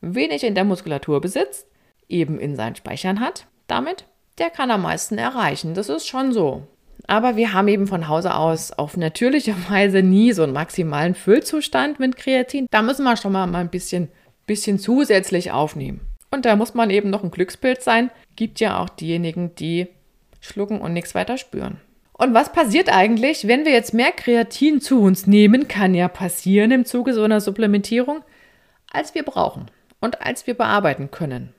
wenig 0.00 0.44
in 0.44 0.54
der 0.54 0.64
Muskulatur 0.64 1.20
besitzt, 1.20 1.66
eben 2.08 2.38
in 2.38 2.56
seinen 2.56 2.76
Speichern 2.76 3.20
hat, 3.20 3.46
damit, 3.66 4.04
der 4.38 4.50
kann 4.50 4.70
am 4.70 4.82
meisten 4.82 5.18
erreichen. 5.18 5.74
Das 5.74 5.88
ist 5.88 6.06
schon 6.06 6.32
so. 6.32 6.66
Aber 7.08 7.36
wir 7.36 7.52
haben 7.52 7.68
eben 7.68 7.86
von 7.86 8.08
Hause 8.08 8.34
aus 8.34 8.72
auf 8.72 8.96
natürliche 8.96 9.54
Weise 9.70 10.02
nie 10.02 10.32
so 10.32 10.42
einen 10.42 10.52
maximalen 10.52 11.14
Füllzustand 11.14 11.98
mit 11.98 12.16
Kreatin. 12.16 12.66
Da 12.70 12.82
müssen 12.82 13.04
wir 13.04 13.16
schon 13.16 13.32
mal 13.32 13.52
ein 13.54 13.70
bisschen, 13.70 14.08
bisschen 14.46 14.78
zusätzlich 14.78 15.52
aufnehmen. 15.52 16.00
Und 16.30 16.44
da 16.44 16.56
muss 16.56 16.74
man 16.74 16.90
eben 16.90 17.10
noch 17.10 17.22
ein 17.22 17.30
Glückspilz 17.30 17.84
sein. 17.84 18.10
Gibt 18.34 18.60
ja 18.60 18.78
auch 18.80 18.88
diejenigen, 18.88 19.54
die 19.54 19.88
schlucken 20.40 20.80
und 20.80 20.92
nichts 20.92 21.14
weiter 21.14 21.38
spüren. 21.38 21.80
Und 22.18 22.32
was 22.32 22.50
passiert 22.50 22.88
eigentlich, 22.90 23.46
wenn 23.46 23.66
wir 23.66 23.72
jetzt 23.72 23.92
mehr 23.92 24.10
Kreatin 24.10 24.80
zu 24.80 25.02
uns 25.02 25.26
nehmen, 25.26 25.68
kann 25.68 25.94
ja 25.94 26.08
passieren 26.08 26.70
im 26.70 26.86
Zuge 26.86 27.12
so 27.12 27.22
einer 27.22 27.40
Supplementierung, 27.42 28.22
als 28.90 29.14
wir 29.14 29.22
brauchen 29.22 29.66
und 30.00 30.22
als 30.22 30.46
wir 30.46 30.54
bearbeiten 30.54 31.10
können. 31.10 31.52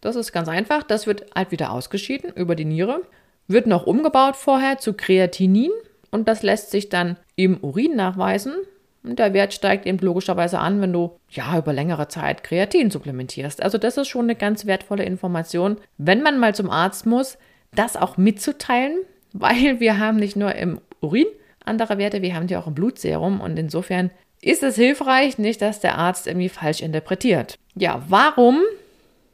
Das 0.00 0.16
ist 0.16 0.32
ganz 0.32 0.48
einfach, 0.48 0.82
das 0.82 1.06
wird 1.06 1.26
halt 1.36 1.52
wieder 1.52 1.70
ausgeschieden 1.70 2.32
über 2.34 2.56
die 2.56 2.64
Niere, 2.64 3.02
wird 3.46 3.66
noch 3.66 3.86
umgebaut 3.86 4.34
vorher 4.34 4.78
zu 4.78 4.94
Kreatinin 4.94 5.70
und 6.10 6.26
das 6.26 6.42
lässt 6.42 6.72
sich 6.72 6.88
dann 6.88 7.16
im 7.36 7.58
Urin 7.62 7.94
nachweisen. 7.94 8.54
Und 9.02 9.18
der 9.18 9.32
Wert 9.32 9.54
steigt 9.54 9.86
eben 9.86 9.98
logischerweise 9.98 10.58
an, 10.58 10.80
wenn 10.80 10.92
du 10.92 11.18
ja 11.30 11.56
über 11.56 11.72
längere 11.72 12.08
Zeit 12.08 12.42
Kreatin 12.42 12.90
supplementierst. 12.90 13.62
Also 13.62 13.78
das 13.78 13.96
ist 13.96 14.08
schon 14.08 14.26
eine 14.26 14.34
ganz 14.34 14.66
wertvolle 14.66 15.04
Information, 15.04 15.76
wenn 15.96 16.22
man 16.22 16.38
mal 16.38 16.54
zum 16.54 16.68
Arzt 16.68 17.06
muss, 17.06 17.38
das 17.72 17.96
auch 17.96 18.16
mitzuteilen, 18.16 18.98
weil 19.32 19.80
wir 19.80 19.98
haben 19.98 20.16
nicht 20.16 20.36
nur 20.36 20.54
im 20.54 20.80
Urin 21.00 21.26
andere 21.64 21.98
Werte, 21.98 22.22
wir 22.22 22.34
haben 22.34 22.46
die 22.46 22.56
auch 22.56 22.66
im 22.66 22.74
Blutserum 22.74 23.40
und 23.40 23.58
insofern 23.58 24.10
ist 24.42 24.62
es 24.62 24.76
hilfreich, 24.76 25.38
nicht, 25.38 25.60
dass 25.60 25.80
der 25.80 25.98
Arzt 25.98 26.26
irgendwie 26.26 26.48
falsch 26.48 26.80
interpretiert. 26.80 27.58
Ja, 27.74 28.02
warum 28.08 28.60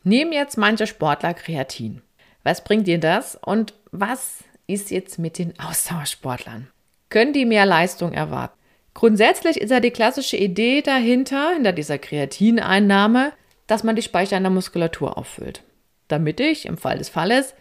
nehmen 0.02 0.32
jetzt 0.32 0.58
manche 0.58 0.86
Sportler 0.86 1.34
Kreatin? 1.34 2.02
Was 2.42 2.64
bringt 2.64 2.86
dir 2.86 2.98
das 2.98 3.36
und 3.36 3.74
was 3.92 4.44
ist 4.66 4.90
jetzt 4.90 5.18
mit 5.18 5.38
den 5.38 5.58
Ausdauersportlern? 5.58 6.68
Können 7.08 7.32
die 7.32 7.44
mehr 7.44 7.66
Leistung 7.66 8.12
erwarten? 8.12 8.56
Grundsätzlich 8.94 9.60
ist 9.60 9.70
ja 9.70 9.80
die 9.80 9.90
klassische 9.90 10.36
Idee 10.36 10.82
dahinter, 10.82 11.50
hinter 11.54 11.72
dieser 11.72 11.98
Kreatineinnahme, 11.98 13.32
dass 13.66 13.84
man 13.84 13.94
die 13.94 14.02
Speicher 14.02 14.36
in 14.36 14.42
der 14.42 14.50
Muskulatur 14.50 15.18
auffüllt. 15.18 15.62
Damit 16.08 16.40
ich 16.40 16.66
im 16.66 16.78
Fall 16.78 16.98
des 16.98 17.08
Falles 17.08 17.54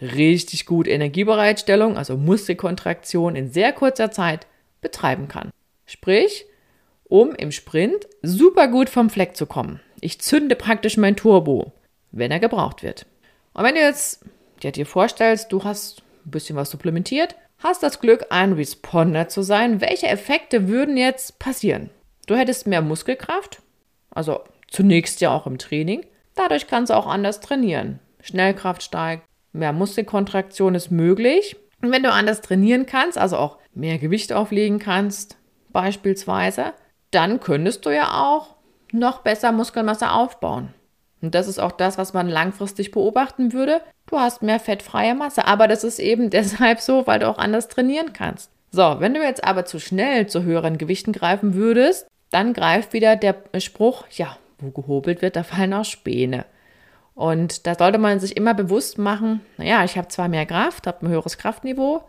richtig 0.00 0.66
gut 0.66 0.88
Energiebereitstellung, 0.88 1.96
also 1.96 2.16
Muskelkontraktion 2.16 3.36
in 3.36 3.50
sehr 3.50 3.72
kurzer 3.72 4.10
Zeit 4.10 4.46
betreiben 4.80 5.28
kann. 5.28 5.50
Sprich, 5.86 6.46
um 7.04 7.34
im 7.34 7.52
Sprint 7.52 8.06
super 8.22 8.68
gut 8.68 8.88
vom 8.88 9.10
Fleck 9.10 9.36
zu 9.36 9.46
kommen. 9.46 9.80
Ich 10.00 10.20
zünde 10.20 10.56
praktisch 10.56 10.96
mein 10.96 11.16
Turbo, 11.16 11.72
wenn 12.10 12.30
er 12.30 12.40
gebraucht 12.40 12.82
wird. 12.82 13.06
Und 13.52 13.64
wenn 13.64 13.74
du 13.74 13.80
jetzt 13.80 14.24
dir 14.62 14.86
vorstellst, 14.86 15.52
du 15.52 15.62
hast 15.64 16.02
ein 16.26 16.30
bisschen 16.30 16.56
was 16.56 16.70
supplementiert, 16.70 17.36
hast 17.58 17.82
das 17.82 18.00
Glück, 18.00 18.26
ein 18.30 18.54
Responder 18.54 19.28
zu 19.28 19.42
sein, 19.42 19.80
welche 19.80 20.08
Effekte 20.08 20.68
würden 20.68 20.96
jetzt 20.96 21.38
passieren? 21.38 21.90
Du 22.26 22.34
hättest 22.34 22.66
mehr 22.66 22.82
Muskelkraft, 22.82 23.62
also 24.10 24.40
zunächst 24.68 25.20
ja 25.20 25.30
auch 25.30 25.46
im 25.46 25.58
Training. 25.58 26.06
Dadurch 26.34 26.66
kannst 26.66 26.90
du 26.90 26.96
auch 26.96 27.06
anders 27.06 27.40
trainieren. 27.40 28.00
Schnellkraft 28.20 28.82
steigt, 28.82 29.24
mehr 29.54 29.72
Muskelkontraktion 29.72 30.74
ist 30.74 30.90
möglich. 30.90 31.56
Und 31.80 31.92
wenn 31.92 32.02
du 32.02 32.12
anders 32.12 32.40
trainieren 32.40 32.86
kannst, 32.86 33.16
also 33.16 33.36
auch 33.36 33.58
mehr 33.74 33.98
Gewicht 33.98 34.32
auflegen 34.32 34.78
kannst, 34.78 35.36
beispielsweise, 35.72 36.72
dann 37.10 37.40
könntest 37.40 37.86
du 37.86 37.90
ja 37.90 38.22
auch 38.22 38.56
noch 38.92 39.20
besser 39.20 39.52
Muskelmasse 39.52 40.10
aufbauen. 40.10 40.68
Und 41.20 41.34
das 41.34 41.48
ist 41.48 41.58
auch 41.58 41.72
das, 41.72 41.96
was 41.96 42.12
man 42.12 42.28
langfristig 42.28 42.90
beobachten 42.90 43.52
würde. 43.52 43.80
Du 44.06 44.18
hast 44.18 44.42
mehr 44.42 44.60
fettfreie 44.60 45.14
Masse, 45.14 45.46
aber 45.46 45.68
das 45.68 45.84
ist 45.84 45.98
eben 45.98 46.30
deshalb 46.30 46.80
so, 46.80 47.06
weil 47.06 47.20
du 47.20 47.28
auch 47.28 47.38
anders 47.38 47.68
trainieren 47.68 48.12
kannst. 48.12 48.50
So, 48.70 48.96
wenn 48.98 49.14
du 49.14 49.22
jetzt 49.22 49.44
aber 49.44 49.64
zu 49.64 49.78
schnell 49.78 50.26
zu 50.26 50.42
höheren 50.42 50.78
Gewichten 50.78 51.12
greifen 51.12 51.54
würdest, 51.54 52.08
dann 52.30 52.52
greift 52.52 52.92
wieder 52.92 53.14
der 53.14 53.36
Spruch, 53.58 54.04
ja, 54.10 54.36
wo 54.58 54.70
gehobelt 54.70 55.22
wird, 55.22 55.36
da 55.36 55.44
fallen 55.44 55.72
auch 55.74 55.84
Späne. 55.84 56.44
Und 57.14 57.66
da 57.66 57.76
sollte 57.76 57.98
man 57.98 58.18
sich 58.18 58.36
immer 58.36 58.54
bewusst 58.54 58.98
machen, 58.98 59.40
naja, 59.56 59.84
ich 59.84 59.96
habe 59.96 60.08
zwar 60.08 60.28
mehr 60.28 60.46
Kraft, 60.46 60.86
habe 60.86 61.06
ein 61.06 61.10
höheres 61.10 61.38
Kraftniveau, 61.38 62.02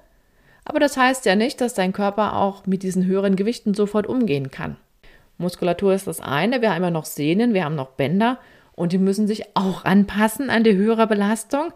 aber 0.65 0.79
das 0.79 0.97
heißt 0.97 1.25
ja 1.25 1.35
nicht, 1.35 1.61
dass 1.61 1.75
dein 1.75 1.93
Körper 1.93 2.37
auch 2.37 2.65
mit 2.65 2.81
diesen 2.81 3.05
höheren 3.05 3.35
Gewichten 3.35 3.75
sofort 3.75 4.07
umgehen 4.07 4.49
kann. 4.49 4.77
Muskulatur 5.37 5.93
ist 5.93 6.07
das 6.07 6.21
eine, 6.21 6.61
wir 6.61 6.73
haben 6.73 6.81
ja 6.81 6.89
noch 6.89 7.05
Sehnen, 7.05 7.53
wir 7.53 7.65
haben 7.65 7.75
noch 7.75 7.91
Bänder 7.91 8.39
und 8.73 8.93
die 8.93 8.97
müssen 8.97 9.27
sich 9.27 9.55
auch 9.55 9.85
anpassen 9.85 10.49
an 10.49 10.63
die 10.63 10.75
höhere 10.75 11.05
Belastung, 11.05 11.71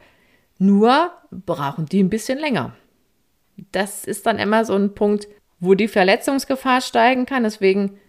nur 0.57 1.11
brauchen 1.29 1.85
die 1.85 2.01
ein 2.01 2.09
bisschen 2.09 2.39
länger. 2.39 2.73
Das 3.71 4.05
ist 4.05 4.25
dann 4.25 4.39
immer 4.39 4.65
so 4.65 4.73
ein 4.73 4.95
Punkt, 4.95 5.27
wo 5.59 5.75
die 5.75 5.87
Verletzungsgefahr 5.87 6.81
steigen 6.81 7.25
kann, 7.25 7.43
deswegen 7.43 7.99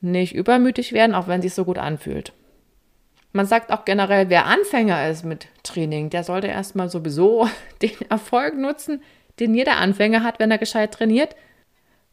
nicht 0.00 0.34
übermütig 0.34 0.92
werden, 0.92 1.14
auch 1.14 1.28
wenn 1.28 1.40
es 1.40 1.44
sich 1.44 1.54
so 1.54 1.64
gut 1.64 1.78
anfühlt. 1.78 2.32
Man 3.36 3.46
sagt 3.46 3.72
auch 3.72 3.84
generell, 3.84 4.30
wer 4.30 4.46
Anfänger 4.46 5.10
ist 5.10 5.24
mit 5.24 5.48
Training, 5.64 6.08
der 6.08 6.22
sollte 6.22 6.46
erstmal 6.46 6.88
sowieso 6.88 7.48
den 7.82 7.90
Erfolg 8.08 8.56
nutzen, 8.56 9.02
den 9.40 9.56
jeder 9.56 9.76
Anfänger 9.78 10.22
hat, 10.22 10.38
wenn 10.38 10.52
er 10.52 10.58
gescheit 10.58 10.94
trainiert. 10.94 11.34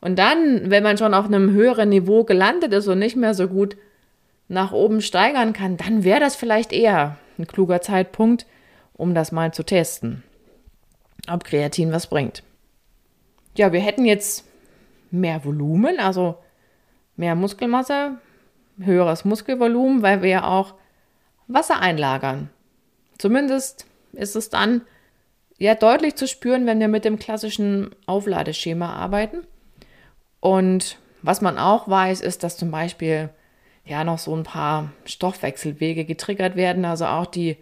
Und 0.02 0.18
dann, 0.18 0.72
wenn 0.72 0.82
man 0.82 0.98
schon 0.98 1.14
auf 1.14 1.26
einem 1.26 1.52
höheren 1.52 1.90
Niveau 1.90 2.24
gelandet 2.24 2.74
ist 2.74 2.88
und 2.88 2.98
nicht 2.98 3.16
mehr 3.16 3.36
so 3.36 3.48
gut 3.48 3.78
nach 4.48 4.72
oben 4.72 5.00
steigern 5.00 5.54
kann, 5.54 5.78
dann 5.78 6.04
wäre 6.04 6.20
das 6.20 6.36
vielleicht 6.36 6.74
eher 6.74 7.18
ein 7.38 7.46
kluger 7.46 7.82
Zeitpunkt, 7.82 8.48
um 8.94 9.14
das 9.14 9.32
mal 9.32 9.54
zu 9.54 9.62
testen, 9.62 10.24
ob 11.30 11.44
Kreatin 11.44 11.92
was 11.92 12.08
bringt. 12.08 12.42
Ja, 13.56 13.72
wir 13.72 13.80
hätten 13.80 14.06
jetzt 14.06 14.44
mehr 15.12 15.46
Volumen, 15.46 16.00
also 16.00 16.40
mehr 17.16 17.36
Muskelmasse, 17.36 18.18
höheres 18.80 19.24
Muskelvolumen, 19.24 20.02
weil 20.02 20.24
wir 20.24 20.30
ja 20.30 20.44
auch 20.46 20.74
Wasser 21.54 21.80
einlagern. 21.80 22.50
Zumindest 23.18 23.86
ist 24.14 24.36
es 24.36 24.50
dann 24.50 24.82
ja 25.58 25.76
deutlich 25.76 26.16
zu 26.16 26.28
spüren, 26.28 26.66
wenn 26.66 26.80
wir 26.80 26.88
mit 26.88 27.06
dem 27.06 27.20
klassischen 27.20 27.96
Aufladeschema 28.06 28.94
arbeiten. 28.94 29.46
Und 30.40 30.98
was 31.22 31.42
man 31.42 31.58
auch 31.58 31.88
weiß, 31.88 32.22
ist, 32.22 32.44
dass 32.44 32.58
zum 32.58 32.72
Beispiel 32.72 33.30
ja 33.86 34.04
noch 34.04 34.18
so 34.18 34.36
ein 34.36 34.44
paar 34.44 34.92
Stoffwechselwege 35.06 36.06
getriggert 36.06 36.56
werden, 36.56 36.86
also 36.86 37.06
auch 37.06 37.28
die 37.28 37.58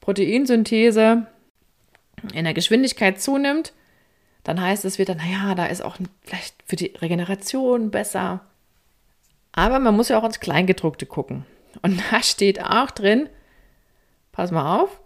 Proteinsynthese 0.00 1.26
in 2.32 2.44
der 2.44 2.54
Geschwindigkeit 2.54 3.20
zunimmt. 3.20 3.72
Dann 4.44 4.60
heißt 4.60 4.84
es 4.84 4.98
wieder, 4.98 5.14
naja, 5.14 5.54
da 5.54 5.66
ist 5.66 5.82
auch 5.82 5.96
vielleicht 6.22 6.54
für 6.64 6.76
die 6.76 6.94
Regeneration 6.96 7.90
besser. 7.90 8.40
Aber 9.52 9.78
man 9.78 9.96
muss 9.96 10.08
ja 10.08 10.18
auch 10.18 10.24
ins 10.24 10.40
Kleingedruckte 10.40 11.04
gucken. 11.06 11.44
Und 11.82 12.00
da 12.10 12.22
steht 12.22 12.62
auch 12.62 12.90
drin, 12.90 13.28
pass 14.32 14.50
mal 14.50 14.80
auf, 14.80 15.00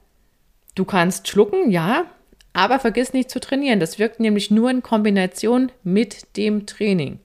du 0.75 0.85
kannst 0.85 1.29
schlucken, 1.29 1.71
ja, 1.71 2.07
aber 2.53 2.81
vergiss 2.81 3.13
nicht 3.13 3.31
zu 3.31 3.41
trainieren. 3.41 3.81
Das 3.81 3.99
wirkt 3.99 4.21
nämlich 4.21 4.51
nur 4.51 4.71
in 4.71 4.83
Kombination 4.83 5.71
mit 5.83 6.37
dem 6.37 6.67
Training. 6.67 7.21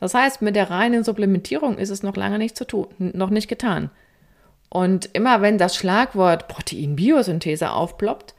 Das 0.00 0.14
heißt, 0.14 0.42
mit 0.42 0.56
der 0.56 0.70
reinen 0.70 1.04
Supplementierung 1.04 1.78
ist 1.78 1.90
es 1.90 2.02
noch 2.02 2.16
lange 2.16 2.38
nicht 2.38 2.56
zu 2.56 2.64
tun, 2.64 2.88
noch 2.98 3.30
nicht 3.30 3.48
getan. 3.48 3.90
Und 4.68 5.10
immer 5.12 5.40
wenn 5.40 5.58
das 5.58 5.76
Schlagwort 5.76 6.46
Proteinbiosynthese 6.48 7.70
aufploppt, 7.70 8.34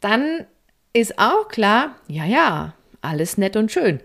dann 0.00 0.46
ist 0.92 1.18
auch 1.18 1.48
klar, 1.48 1.96
ja, 2.08 2.24
ja, 2.24 2.74
alles 3.02 3.36
nett 3.36 3.56
und 3.56 3.70
schön. 3.70 4.00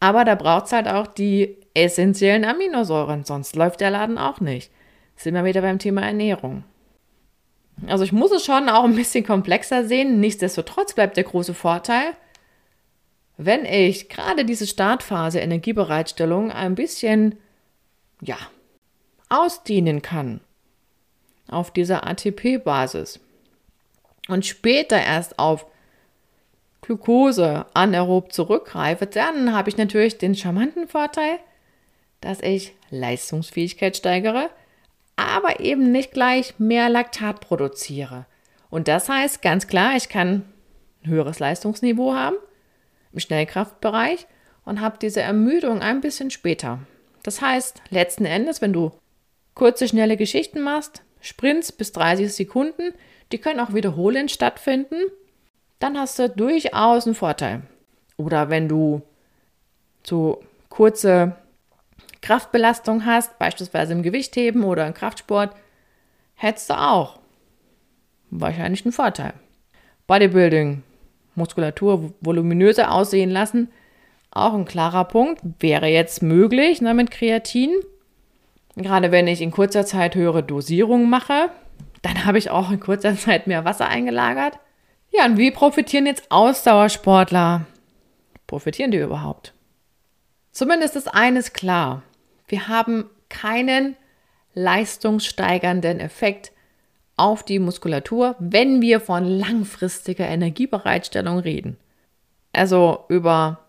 Aber 0.00 0.24
da 0.24 0.34
braucht 0.34 0.66
es 0.66 0.72
halt 0.72 0.88
auch 0.88 1.06
die 1.06 1.58
essentiellen 1.74 2.44
Aminosäuren, 2.44 3.24
sonst 3.24 3.56
läuft 3.56 3.80
der 3.80 3.90
Laden 3.90 4.18
auch 4.18 4.40
nicht. 4.40 4.70
Sind 5.16 5.34
wir 5.34 5.44
wieder 5.44 5.60
beim 5.60 5.78
Thema 5.78 6.02
Ernährung. 6.02 6.64
Also 7.86 8.04
ich 8.04 8.12
muss 8.12 8.32
es 8.32 8.44
schon 8.44 8.68
auch 8.68 8.84
ein 8.84 8.96
bisschen 8.96 9.24
komplexer 9.24 9.84
sehen. 9.84 10.20
Nichtsdestotrotz 10.20 10.94
bleibt 10.94 11.16
der 11.16 11.24
große 11.24 11.54
Vorteil, 11.54 12.14
wenn 13.36 13.64
ich 13.64 14.10
gerade 14.10 14.44
diese 14.44 14.66
Startphase 14.66 15.40
Energiebereitstellung 15.40 16.52
ein 16.52 16.74
bisschen, 16.74 17.38
ja, 18.20 18.36
ausdehnen 19.30 20.02
kann 20.02 20.40
auf 21.48 21.70
dieser 21.70 22.06
ATP-Basis 22.06 23.20
und 24.28 24.44
später 24.44 25.00
erst 25.00 25.38
auf 25.38 25.64
Glucose 26.82 27.64
anaerob 27.72 28.32
zurückgreife, 28.32 29.06
dann 29.06 29.54
habe 29.54 29.70
ich 29.70 29.76
natürlich 29.76 30.18
den 30.18 30.34
charmanten 30.34 30.86
Vorteil, 30.88 31.38
dass 32.20 32.40
ich 32.40 32.74
Leistungsfähigkeit 32.90 33.96
steigere, 33.96 34.50
aber 35.16 35.60
eben 35.60 35.92
nicht 35.92 36.12
gleich 36.12 36.58
mehr 36.58 36.88
Laktat 36.88 37.40
produziere. 37.40 38.26
Und 38.70 38.88
das 38.88 39.08
heißt 39.08 39.42
ganz 39.42 39.66
klar, 39.66 39.96
ich 39.96 40.08
kann 40.08 40.44
ein 41.02 41.10
höheres 41.10 41.38
Leistungsniveau 41.38 42.14
haben 42.14 42.36
im 43.12 43.20
Schnellkraftbereich 43.20 44.26
und 44.64 44.80
habe 44.80 44.98
diese 45.00 45.20
Ermüdung 45.20 45.82
ein 45.82 46.00
bisschen 46.00 46.30
später. 46.30 46.80
Das 47.22 47.42
heißt, 47.42 47.82
letzten 47.90 48.24
Endes, 48.24 48.62
wenn 48.62 48.72
du 48.72 48.92
kurze, 49.54 49.88
schnelle 49.88 50.16
Geschichten 50.16 50.60
machst, 50.60 51.02
Sprints 51.20 51.72
bis 51.72 51.92
30 51.92 52.32
Sekunden, 52.32 52.94
die 53.32 53.38
können 53.38 53.60
auch 53.60 53.74
wiederholend 53.74 54.30
stattfinden, 54.30 54.96
dann 55.78 55.98
hast 55.98 56.18
du 56.18 56.28
durchaus 56.28 57.06
einen 57.06 57.14
Vorteil. 57.14 57.62
Oder 58.16 58.50
wenn 58.50 58.68
du 58.68 59.02
so 60.02 60.42
kurze 60.68 61.36
Kraftbelastung 62.22 63.06
hast, 63.06 63.38
beispielsweise 63.38 63.92
im 63.92 64.02
Gewichtheben 64.02 64.64
oder 64.64 64.86
im 64.86 64.94
Kraftsport, 64.94 65.54
hättest 66.34 66.70
du 66.70 66.74
auch 66.74 67.18
wahrscheinlich 68.30 68.84
einen 68.84 68.92
Vorteil. 68.92 69.34
Bodybuilding 70.06 70.82
Muskulatur 71.34 72.12
voluminöser 72.20 72.92
aussehen 72.92 73.30
lassen. 73.30 73.68
Auch 74.30 74.54
ein 74.54 74.64
klarer 74.64 75.04
Punkt. 75.04 75.40
Wäre 75.58 75.86
jetzt 75.86 76.22
möglich 76.22 76.80
ne, 76.80 76.94
mit 76.94 77.10
Kreatin. 77.10 77.70
Gerade 78.76 79.10
wenn 79.10 79.26
ich 79.26 79.40
in 79.40 79.50
kurzer 79.50 79.84
Zeit 79.84 80.14
höhere 80.14 80.42
Dosierungen 80.42 81.10
mache, 81.10 81.50
dann 82.02 82.24
habe 82.24 82.38
ich 82.38 82.50
auch 82.50 82.70
in 82.70 82.80
kurzer 82.80 83.16
Zeit 83.16 83.46
mehr 83.46 83.64
Wasser 83.64 83.88
eingelagert. 83.88 84.58
Ja, 85.10 85.26
und 85.26 85.38
wie 85.38 85.50
profitieren 85.50 86.06
jetzt 86.06 86.30
Ausdauersportler? 86.30 87.66
Profitieren 88.46 88.92
die 88.92 88.98
überhaupt? 88.98 89.54
Zumindest 90.52 90.96
ist 90.96 91.12
eines 91.12 91.52
klar. 91.52 92.02
Wir 92.50 92.66
haben 92.66 93.08
keinen 93.28 93.96
leistungssteigernden 94.54 96.00
Effekt 96.00 96.50
auf 97.16 97.44
die 97.44 97.60
Muskulatur, 97.60 98.34
wenn 98.40 98.82
wir 98.82 98.98
von 98.98 99.24
langfristiger 99.24 100.26
Energiebereitstellung 100.26 101.38
reden. 101.38 101.76
Also 102.52 103.04
über 103.08 103.60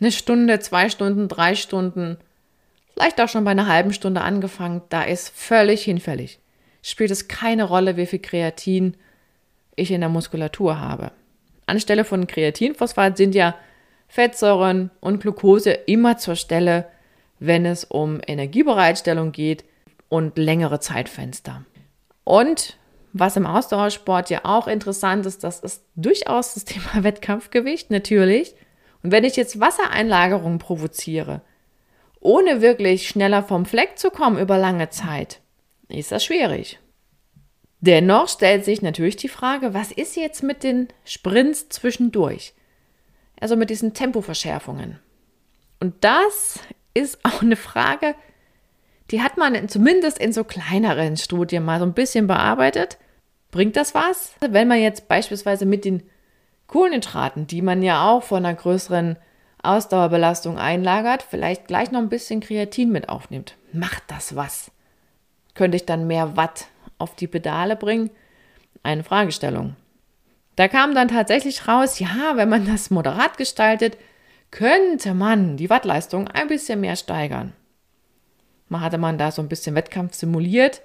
eine 0.00 0.12
Stunde, 0.12 0.60
zwei 0.60 0.88
Stunden, 0.90 1.26
drei 1.26 1.56
Stunden, 1.56 2.18
vielleicht 2.92 3.20
auch 3.20 3.28
schon 3.28 3.42
bei 3.42 3.50
einer 3.50 3.66
halben 3.66 3.92
Stunde 3.92 4.20
angefangen, 4.20 4.82
da 4.90 5.02
ist 5.02 5.30
völlig 5.30 5.82
hinfällig. 5.82 6.38
Spielt 6.82 7.10
es 7.10 7.26
keine 7.26 7.64
Rolle, 7.64 7.96
wie 7.96 8.06
viel 8.06 8.20
Kreatin 8.20 8.96
ich 9.74 9.90
in 9.90 10.02
der 10.02 10.08
Muskulatur 10.08 10.78
habe. 10.78 11.10
Anstelle 11.66 12.04
von 12.04 12.28
Kreatinphosphat 12.28 13.16
sind 13.16 13.34
ja 13.34 13.56
Fettsäuren 14.06 14.92
und 15.00 15.20
Glucose 15.20 15.72
immer 15.72 16.16
zur 16.16 16.36
Stelle, 16.36 16.86
wenn 17.40 17.66
es 17.66 17.84
um 17.84 18.20
Energiebereitstellung 18.26 19.32
geht 19.32 19.64
und 20.08 20.38
längere 20.38 20.80
Zeitfenster. 20.80 21.64
Und 22.24 22.76
was 23.12 23.36
im 23.36 23.46
Ausdauersport 23.46 24.30
ja 24.30 24.40
auch 24.44 24.68
interessant 24.68 25.26
ist, 25.26 25.44
das 25.44 25.60
ist 25.60 25.84
durchaus 25.96 26.54
das 26.54 26.64
Thema 26.66 27.04
Wettkampfgewicht, 27.04 27.90
natürlich. 27.90 28.54
Und 29.02 29.12
wenn 29.12 29.24
ich 29.24 29.36
jetzt 29.36 29.60
Wassereinlagerungen 29.60 30.58
provoziere, 30.58 31.42
ohne 32.20 32.60
wirklich 32.60 33.08
schneller 33.08 33.42
vom 33.42 33.64
Fleck 33.64 33.98
zu 33.98 34.10
kommen 34.10 34.38
über 34.38 34.58
lange 34.58 34.90
Zeit, 34.90 35.40
ist 35.88 36.12
das 36.12 36.24
schwierig. 36.24 36.80
Dennoch 37.80 38.28
stellt 38.28 38.64
sich 38.64 38.82
natürlich 38.82 39.16
die 39.16 39.28
Frage, 39.28 39.72
was 39.72 39.92
ist 39.92 40.16
jetzt 40.16 40.42
mit 40.42 40.64
den 40.64 40.88
Sprints 41.04 41.68
zwischendurch? 41.68 42.54
Also 43.40 43.54
mit 43.54 43.70
diesen 43.70 43.94
Tempoverschärfungen. 43.94 44.98
Und 45.78 45.94
das 46.02 46.58
ist 46.98 47.24
auch 47.24 47.42
eine 47.42 47.56
Frage, 47.56 48.14
die 49.10 49.22
hat 49.22 49.36
man 49.36 49.68
zumindest 49.68 50.18
in 50.18 50.32
so 50.32 50.44
kleineren 50.44 51.16
Studien 51.16 51.64
mal 51.64 51.78
so 51.78 51.86
ein 51.86 51.94
bisschen 51.94 52.26
bearbeitet. 52.26 52.98
Bringt 53.50 53.76
das 53.76 53.94
was? 53.94 54.34
Wenn 54.40 54.68
man 54.68 54.80
jetzt 54.80 55.08
beispielsweise 55.08 55.64
mit 55.64 55.84
den 55.84 56.02
Kohlenhydraten, 56.66 57.46
die 57.46 57.62
man 57.62 57.82
ja 57.82 58.08
auch 58.08 58.22
von 58.22 58.44
einer 58.44 58.54
größeren 58.54 59.16
Ausdauerbelastung 59.62 60.58
einlagert, 60.58 61.22
vielleicht 61.22 61.66
gleich 61.66 61.90
noch 61.90 62.00
ein 62.00 62.10
bisschen 62.10 62.40
Kreatin 62.40 62.90
mit 62.90 63.08
aufnimmt. 63.08 63.56
Macht 63.72 64.02
das 64.08 64.36
was? 64.36 64.70
Könnte 65.54 65.76
ich 65.76 65.86
dann 65.86 66.06
mehr 66.06 66.36
Watt 66.36 66.66
auf 66.98 67.16
die 67.16 67.26
Pedale 67.26 67.74
bringen? 67.74 68.10
Eine 68.82 69.02
Fragestellung. 69.02 69.74
Da 70.56 70.68
kam 70.68 70.94
dann 70.94 71.08
tatsächlich 71.08 71.66
raus, 71.66 71.98
ja, 71.98 72.32
wenn 72.34 72.48
man 72.48 72.66
das 72.66 72.90
moderat 72.90 73.38
gestaltet, 73.38 73.96
könnte 74.50 75.14
man 75.14 75.56
die 75.56 75.70
Wattleistung 75.70 76.28
ein 76.28 76.48
bisschen 76.48 76.80
mehr 76.80 76.96
steigern. 76.96 77.52
Man 78.68 78.80
hatte 78.80 78.98
man 78.98 79.18
da 79.18 79.30
so 79.30 79.42
ein 79.42 79.48
bisschen 79.48 79.74
Wettkampf 79.74 80.14
simuliert 80.14 80.82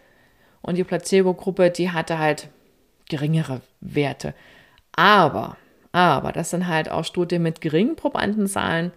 und 0.61 0.75
die 0.75 0.83
Placebo-Gruppe, 0.83 1.69
die 1.69 1.91
hatte 1.91 2.17
halt 2.17 2.49
geringere 3.09 3.61
Werte. 3.81 4.33
Aber, 4.95 5.57
aber, 5.91 6.31
das 6.31 6.49
sind 6.49 6.67
halt 6.67 6.89
auch 6.89 7.03
Studien 7.03 7.43
mit 7.43 7.61
geringen 7.61 7.95
Probandenzahlen. 7.95 8.91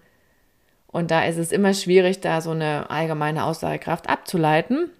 Und 0.86 1.10
da 1.10 1.24
ist 1.24 1.36
es 1.36 1.52
immer 1.52 1.74
schwierig, 1.74 2.20
da 2.20 2.40
so 2.40 2.52
eine 2.52 2.90
allgemeine 2.90 3.44
Aussagekraft 3.44 4.08
abzuleiten. 4.08 4.90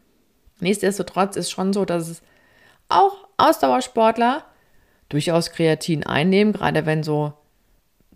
Nichtsdestotrotz 0.61 1.37
ist 1.37 1.51
schon 1.51 1.73
so, 1.73 1.85
dass 1.85 2.09
es 2.09 2.23
auch 2.89 3.29
Ausdauersportler 3.37 4.45
durchaus 5.09 5.51
Kreatin 5.51 6.05
einnehmen, 6.05 6.53
gerade 6.53 6.87
wenn 6.87 7.03
so 7.03 7.35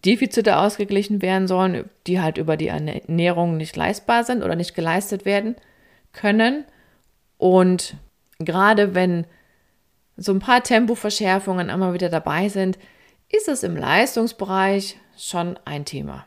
Defizite 0.05 0.57
ausgeglichen 0.57 1.23
werden 1.23 1.47
sollen, 1.47 1.89
die 2.07 2.21
halt 2.21 2.39
über 2.39 2.57
die 2.57 2.69
Ernährung 2.69 3.57
nicht 3.57 3.77
leistbar 3.77 4.25
sind 4.25 4.43
oder 4.43 4.57
nicht 4.57 4.75
geleistet 4.75 5.25
werden 5.25 5.57
können. 6.13 6.65
Und 7.37 7.97
gerade 8.39 8.95
wenn 8.95 9.27
so 10.17 10.33
ein 10.33 10.39
paar 10.39 10.63
Tempoverschärfungen 10.63 11.69
immer 11.69 11.93
wieder 11.93 12.09
dabei 12.09 12.49
sind, 12.49 12.79
ist 13.29 13.49
es 13.49 13.63
im 13.63 13.77
Leistungsbereich 13.77 14.97
schon 15.17 15.59
ein 15.65 15.85
Thema. 15.85 16.27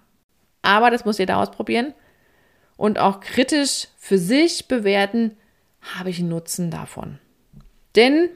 Aber 0.62 0.90
das 0.90 1.06
muss 1.06 1.18
jeder 1.18 1.38
ausprobieren 1.38 1.94
und 2.78 3.00
auch 3.00 3.20
kritisch 3.20 3.88
für 3.98 4.18
sich 4.18 4.68
bewerten, 4.68 5.38
habe 5.98 6.10
ich 6.10 6.20
einen 6.20 6.30
Nutzen 6.30 6.72
davon. 6.72 7.20
Denn 7.96 8.30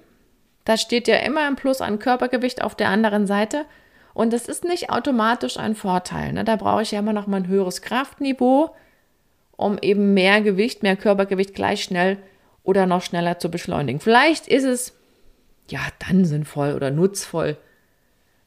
da 0.65 0.77
steht 0.77 1.07
ja 1.07 1.17
immer 1.17 1.47
ein 1.47 1.55
Plus 1.55 1.79
an 1.79 1.99
Körpergewicht 1.99 2.61
auf 2.61 2.75
der 2.75 2.89
anderen 2.89 3.25
Seite 3.25 3.65
und 4.17 4.33
das 4.33 4.47
ist 4.47 4.63
nicht 4.63 4.89
automatisch 4.89 5.57
ein 5.57 5.75
Vorteil. 5.75 6.33
Ne? 6.33 6.43
Da 6.43 6.55
brauche 6.55 6.81
ich 6.81 6.89
ja 6.89 6.97
immer 6.97 7.13
noch 7.13 7.27
mal 7.27 7.37
ein 7.37 7.47
höheres 7.47 7.83
Kraftniveau, 7.83 8.75
um 9.55 9.77
eben 9.79 10.15
mehr 10.15 10.41
Gewicht, 10.41 10.81
mehr 10.81 10.95
Körpergewicht 10.95 11.53
gleich 11.53 11.83
schnell 11.83 12.17
oder 12.63 12.87
noch 12.87 13.03
schneller 13.03 13.37
zu 13.37 13.51
beschleunigen. 13.51 13.99
Vielleicht 13.99 14.47
ist 14.47 14.63
es 14.63 14.97
ja 15.69 15.81
dann 15.99 16.25
sinnvoll 16.25 16.73
oder 16.73 16.89
nutzvoll, 16.89 17.57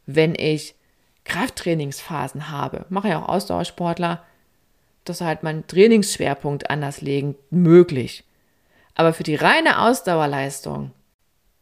wenn 0.06 0.35
ich 0.35 0.74
Krafttrainingsphasen 1.22 2.50
habe. 2.50 2.85
Mache 2.88 3.11
ja 3.11 3.22
auch 3.22 3.28
Ausdauersportler, 3.28 4.24
dass 5.04 5.20
halt 5.20 5.44
mein 5.44 5.68
Trainingsschwerpunkt 5.68 6.68
anders 6.68 7.00
legen 7.00 7.37
möglich. 7.50 8.24
Aber 8.96 9.12
für 9.12 9.22
die 9.22 9.37
reine 9.37 9.83
Ausdauerleistung, 9.83 10.90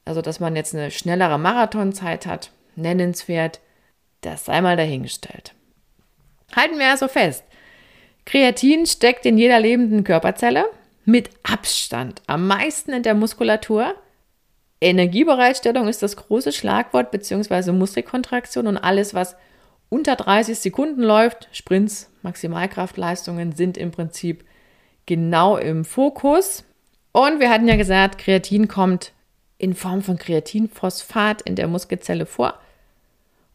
also 0.06 0.22
dass 0.22 0.40
man 0.40 0.56
jetzt 0.56 0.74
eine 0.74 0.90
schnellere 0.90 1.36
Marathonzeit 1.36 2.24
hat, 2.24 2.52
nennenswert, 2.74 3.60
das 4.20 4.44
sei 4.44 4.60
mal 4.60 4.76
dahingestellt. 4.76 5.54
Halten 6.54 6.78
wir 6.78 6.88
also 6.88 7.08
fest. 7.08 7.44
Kreatin 8.24 8.86
steckt 8.86 9.24
in 9.26 9.38
jeder 9.38 9.60
lebenden 9.60 10.04
Körperzelle, 10.04 10.66
mit 11.04 11.30
Abstand 11.42 12.20
am 12.26 12.46
meisten 12.46 12.92
in 12.92 13.02
der 13.02 13.14
Muskulatur. 13.14 13.94
Energiebereitstellung 14.80 15.88
ist 15.88 16.02
das 16.02 16.16
große 16.16 16.52
Schlagwort, 16.52 17.10
beziehungsweise 17.10 17.72
Muskelkontraktion 17.72 18.66
und 18.66 18.76
alles, 18.76 19.14
was 19.14 19.34
unter 19.88 20.16
30 20.16 20.58
Sekunden 20.58 21.02
läuft, 21.02 21.48
Sprints, 21.52 22.10
Maximalkraftleistungen 22.22 23.52
sind 23.52 23.78
im 23.78 23.90
Prinzip 23.90 24.44
genau 25.06 25.56
im 25.56 25.86
Fokus. 25.86 26.64
Und 27.12 27.40
wir 27.40 27.48
hatten 27.48 27.66
ja 27.66 27.76
gesagt, 27.76 28.18
Kreatin 28.18 28.68
kommt 28.68 29.12
in 29.56 29.74
Form 29.74 30.02
von 30.02 30.18
Kreatinphosphat 30.18 31.42
in 31.42 31.56
der 31.56 31.68
Muskelzelle 31.68 32.26
vor. 32.26 32.60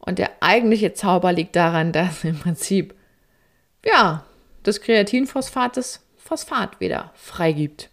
Und 0.06 0.20
der 0.20 0.32
eigentliche 0.42 0.94
Zauber 0.94 1.32
liegt 1.32 1.56
daran, 1.56 1.94
dass 1.94 2.26
im 2.26 2.38
Prinzip, 2.38 2.94
ja, 3.86 4.26
das 4.64 4.82
Kreatinphosphat 4.82 5.78
das 5.78 6.02
Phosphat 6.18 6.82
wieder 6.82 7.12
freigibt. 7.16 7.90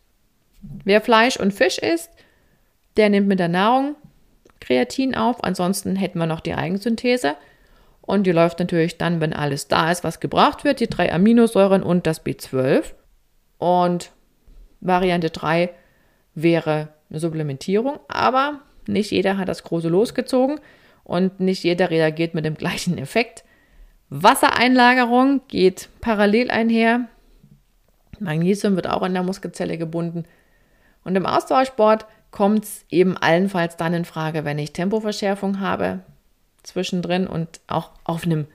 Wer 0.85 1.01
Fleisch 1.01 1.37
und 1.37 1.55
Fisch 1.55 1.79
isst, 1.79 2.11
der 2.97 3.11
nimmt 3.11 3.29
mit 3.29 3.39
der 3.39 3.49
Nahrung 3.49 3.95
Kreatin 4.61 5.15
auf. 5.15 5.45
Ansonsten 5.45 5.95
hätten 5.95 6.19
wir 6.19 6.27
noch 6.27 6.41
die 6.41 6.55
Eigensynthese. 6.55 7.37
Und 8.03 8.25
die 8.25 8.33
läuft 8.33 8.59
natürlich 8.59 8.99
dann, 8.99 9.21
wenn 9.21 9.33
alles 9.33 9.69
da 9.69 9.93
ist, 9.93 10.03
was 10.03 10.19
gebraucht 10.19 10.65
wird, 10.65 10.81
die 10.81 10.89
drei 10.89 11.13
Aminosäuren 11.13 11.83
und 11.85 12.09
das 12.09 12.25
B12. 12.25 12.83
Und 13.59 14.11
Variante 14.81 15.31
3 15.31 15.71
wäre 16.35 16.89
eine 17.09 17.21
Supplementierung, 17.21 18.01
aber 18.09 18.61
nicht 18.89 19.13
jeder 19.13 19.39
hat 19.39 19.49
das 19.49 19.63
große 19.63 19.89
losgezogen 19.89 20.59
und 21.05 21.41
nicht 21.41 21.65
jeder 21.65 21.91
reagiert 21.91 22.35
mit 22.35 22.45
dem 22.45 22.55
gleichen 22.55 22.99
Effekt. 22.99 23.45
Wassereinlagerung 24.11 25.43
geht 25.49 25.89
parallel 26.01 26.51
einher. 26.51 27.09
Magnesium 28.19 28.77
wird 28.77 28.89
auch 28.89 29.03
in 29.03 29.15
der 29.15 29.23
Muskelzelle 29.23 29.79
gebunden. 29.79 30.25
Und 31.05 31.17
im 31.17 31.27
Ausdauersport 31.27 32.07
kommt 32.31 32.65
es 32.65 32.85
eben 32.91 33.17
allenfalls 33.17 33.77
dann 33.77 33.95
in 33.95 34.05
Frage, 34.05 34.45
wenn 34.45 34.59
ich 34.59 34.73
Tempoverschärfung 34.73 35.61
habe 35.61 36.01
zwischendrin 36.63 37.27
und 37.27 37.61
auch 37.67 37.91
auf 38.05 38.25
einem 38.25 38.47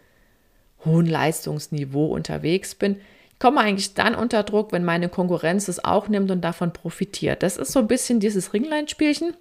hohen 0.86 1.08
Leistungsniveau 1.08 2.06
unterwegs 2.06 2.76
bin. 2.76 2.98
Ich 3.32 3.40
komme 3.40 3.60
eigentlich 3.60 3.94
dann 3.96 4.16
unter 4.16 4.44
Druck, 4.44 4.72
wenn 4.72 4.86
meine 4.86 5.10
Konkurrenz 5.10 5.68
es 5.68 5.84
auch 5.84 6.08
nimmt 6.08 6.32
und 6.32 6.42
davon 6.42 6.72
profitiert. 6.72 7.44
Das 7.44 7.58
ist 7.58 7.72
so 7.72 7.80
ein 7.80 7.88
bisschen 7.88 8.20
dieses 8.20 8.54
Ringlein-Spielchen. 8.54 9.34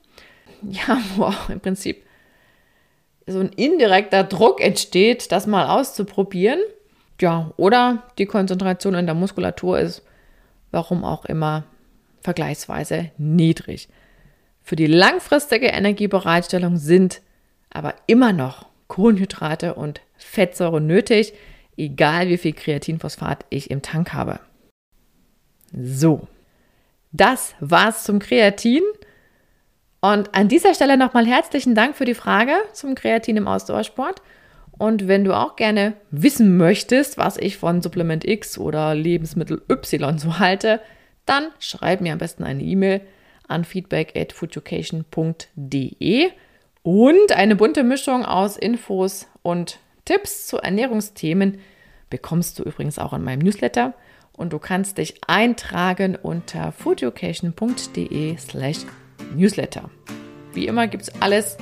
Ja, 0.62 0.98
wo 1.16 1.24
auch 1.24 1.50
im 1.50 1.60
Prinzip 1.60 2.04
so 3.26 3.40
ein 3.40 3.50
indirekter 3.50 4.24
Druck 4.24 4.60
entsteht, 4.60 5.32
das 5.32 5.46
mal 5.46 5.66
auszuprobieren. 5.68 6.60
Ja, 7.20 7.52
oder 7.56 8.02
die 8.18 8.26
Konzentration 8.26 8.94
in 8.94 9.06
der 9.06 9.14
Muskulatur 9.14 9.78
ist, 9.78 10.02
warum 10.70 11.04
auch 11.04 11.24
immer, 11.24 11.64
vergleichsweise 12.20 13.10
niedrig. 13.18 13.88
Für 14.62 14.76
die 14.76 14.87
langfristige 14.87 15.68
Energiebereitstellung 15.68 16.76
sind 16.78 17.20
aber 17.70 17.94
immer 18.06 18.32
noch 18.32 18.66
Kohlenhydrate 18.88 19.74
und 19.74 20.00
Fettsäure 20.16 20.80
nötig, 20.80 21.34
egal 21.76 22.28
wie 22.28 22.38
viel 22.38 22.52
Kreatinphosphat 22.52 23.44
ich 23.50 23.70
im 23.70 23.82
Tank 23.82 24.12
habe. 24.12 24.40
So, 25.72 26.26
das 27.12 27.54
war's 27.60 28.04
zum 28.04 28.18
Kreatin. 28.18 28.82
Und 30.04 30.34
an 30.34 30.48
dieser 30.48 30.74
Stelle 30.74 30.98
nochmal 30.98 31.24
herzlichen 31.26 31.74
Dank 31.74 31.96
für 31.96 32.04
die 32.04 32.12
Frage 32.12 32.52
zum 32.74 32.94
Kreatin 32.94 33.38
im 33.38 33.48
Ausdauersport. 33.48 34.20
Und 34.76 35.08
wenn 35.08 35.24
du 35.24 35.32
auch 35.34 35.56
gerne 35.56 35.94
wissen 36.10 36.58
möchtest, 36.58 37.16
was 37.16 37.38
ich 37.38 37.56
von 37.56 37.80
Supplement 37.80 38.22
X 38.28 38.58
oder 38.58 38.94
Lebensmittel 38.94 39.62
Y 39.70 40.18
so 40.18 40.38
halte, 40.38 40.82
dann 41.24 41.44
schreib 41.58 42.02
mir 42.02 42.12
am 42.12 42.18
besten 42.18 42.44
eine 42.44 42.62
E-Mail 42.62 43.00
an 43.48 43.64
feedback 43.64 44.12
at 44.14 44.34
foodeducation.de 44.34 46.28
und 46.82 47.32
eine 47.32 47.56
bunte 47.56 47.82
Mischung 47.82 48.26
aus 48.26 48.58
Infos 48.58 49.26
und 49.40 49.78
Tipps 50.04 50.46
zu 50.48 50.58
Ernährungsthemen 50.58 51.60
bekommst 52.10 52.58
du 52.58 52.64
übrigens 52.64 52.98
auch 52.98 53.14
in 53.14 53.24
meinem 53.24 53.38
Newsletter 53.38 53.94
und 54.32 54.52
du 54.52 54.58
kannst 54.58 54.98
dich 54.98 55.14
eintragen 55.26 56.14
unter 56.14 56.72
foodeducation.de 56.72 58.36
slash 58.36 58.84
newsletter. 59.35 59.90
Wie 60.53 60.66
immer 60.66 60.87
gibt 60.87 61.05
es 61.05 61.23
alles 61.23 61.57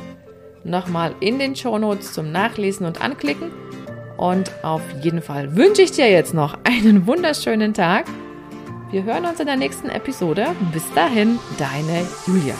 nochmal 0.65 1.15
in 1.21 1.39
den 1.39 1.57
Shownotes 1.57 2.13
zum 2.13 2.31
Nachlesen 2.31 2.87
und 2.87 3.03
Anklicken. 3.03 3.51
Und 4.17 4.53
auf 4.63 4.83
jeden 5.03 5.23
Fall 5.23 5.57
wünsche 5.57 5.83
ich 5.83 5.93
dir 5.93 6.11
jetzt 6.11 6.35
noch 6.35 6.59
einen 6.65 7.07
wunderschönen 7.07 7.75
Tag. 7.75 8.07
Wir 8.91 9.05
hören 9.05 9.25
uns 9.25 9.41
in 9.41 9.47
der 9.47 9.57
nächsten 9.57 9.89
Episode. 9.89 10.49
Bis 10.73 10.85
dahin, 10.95 11.39
deine 11.59 12.07
Julia. 12.27 12.55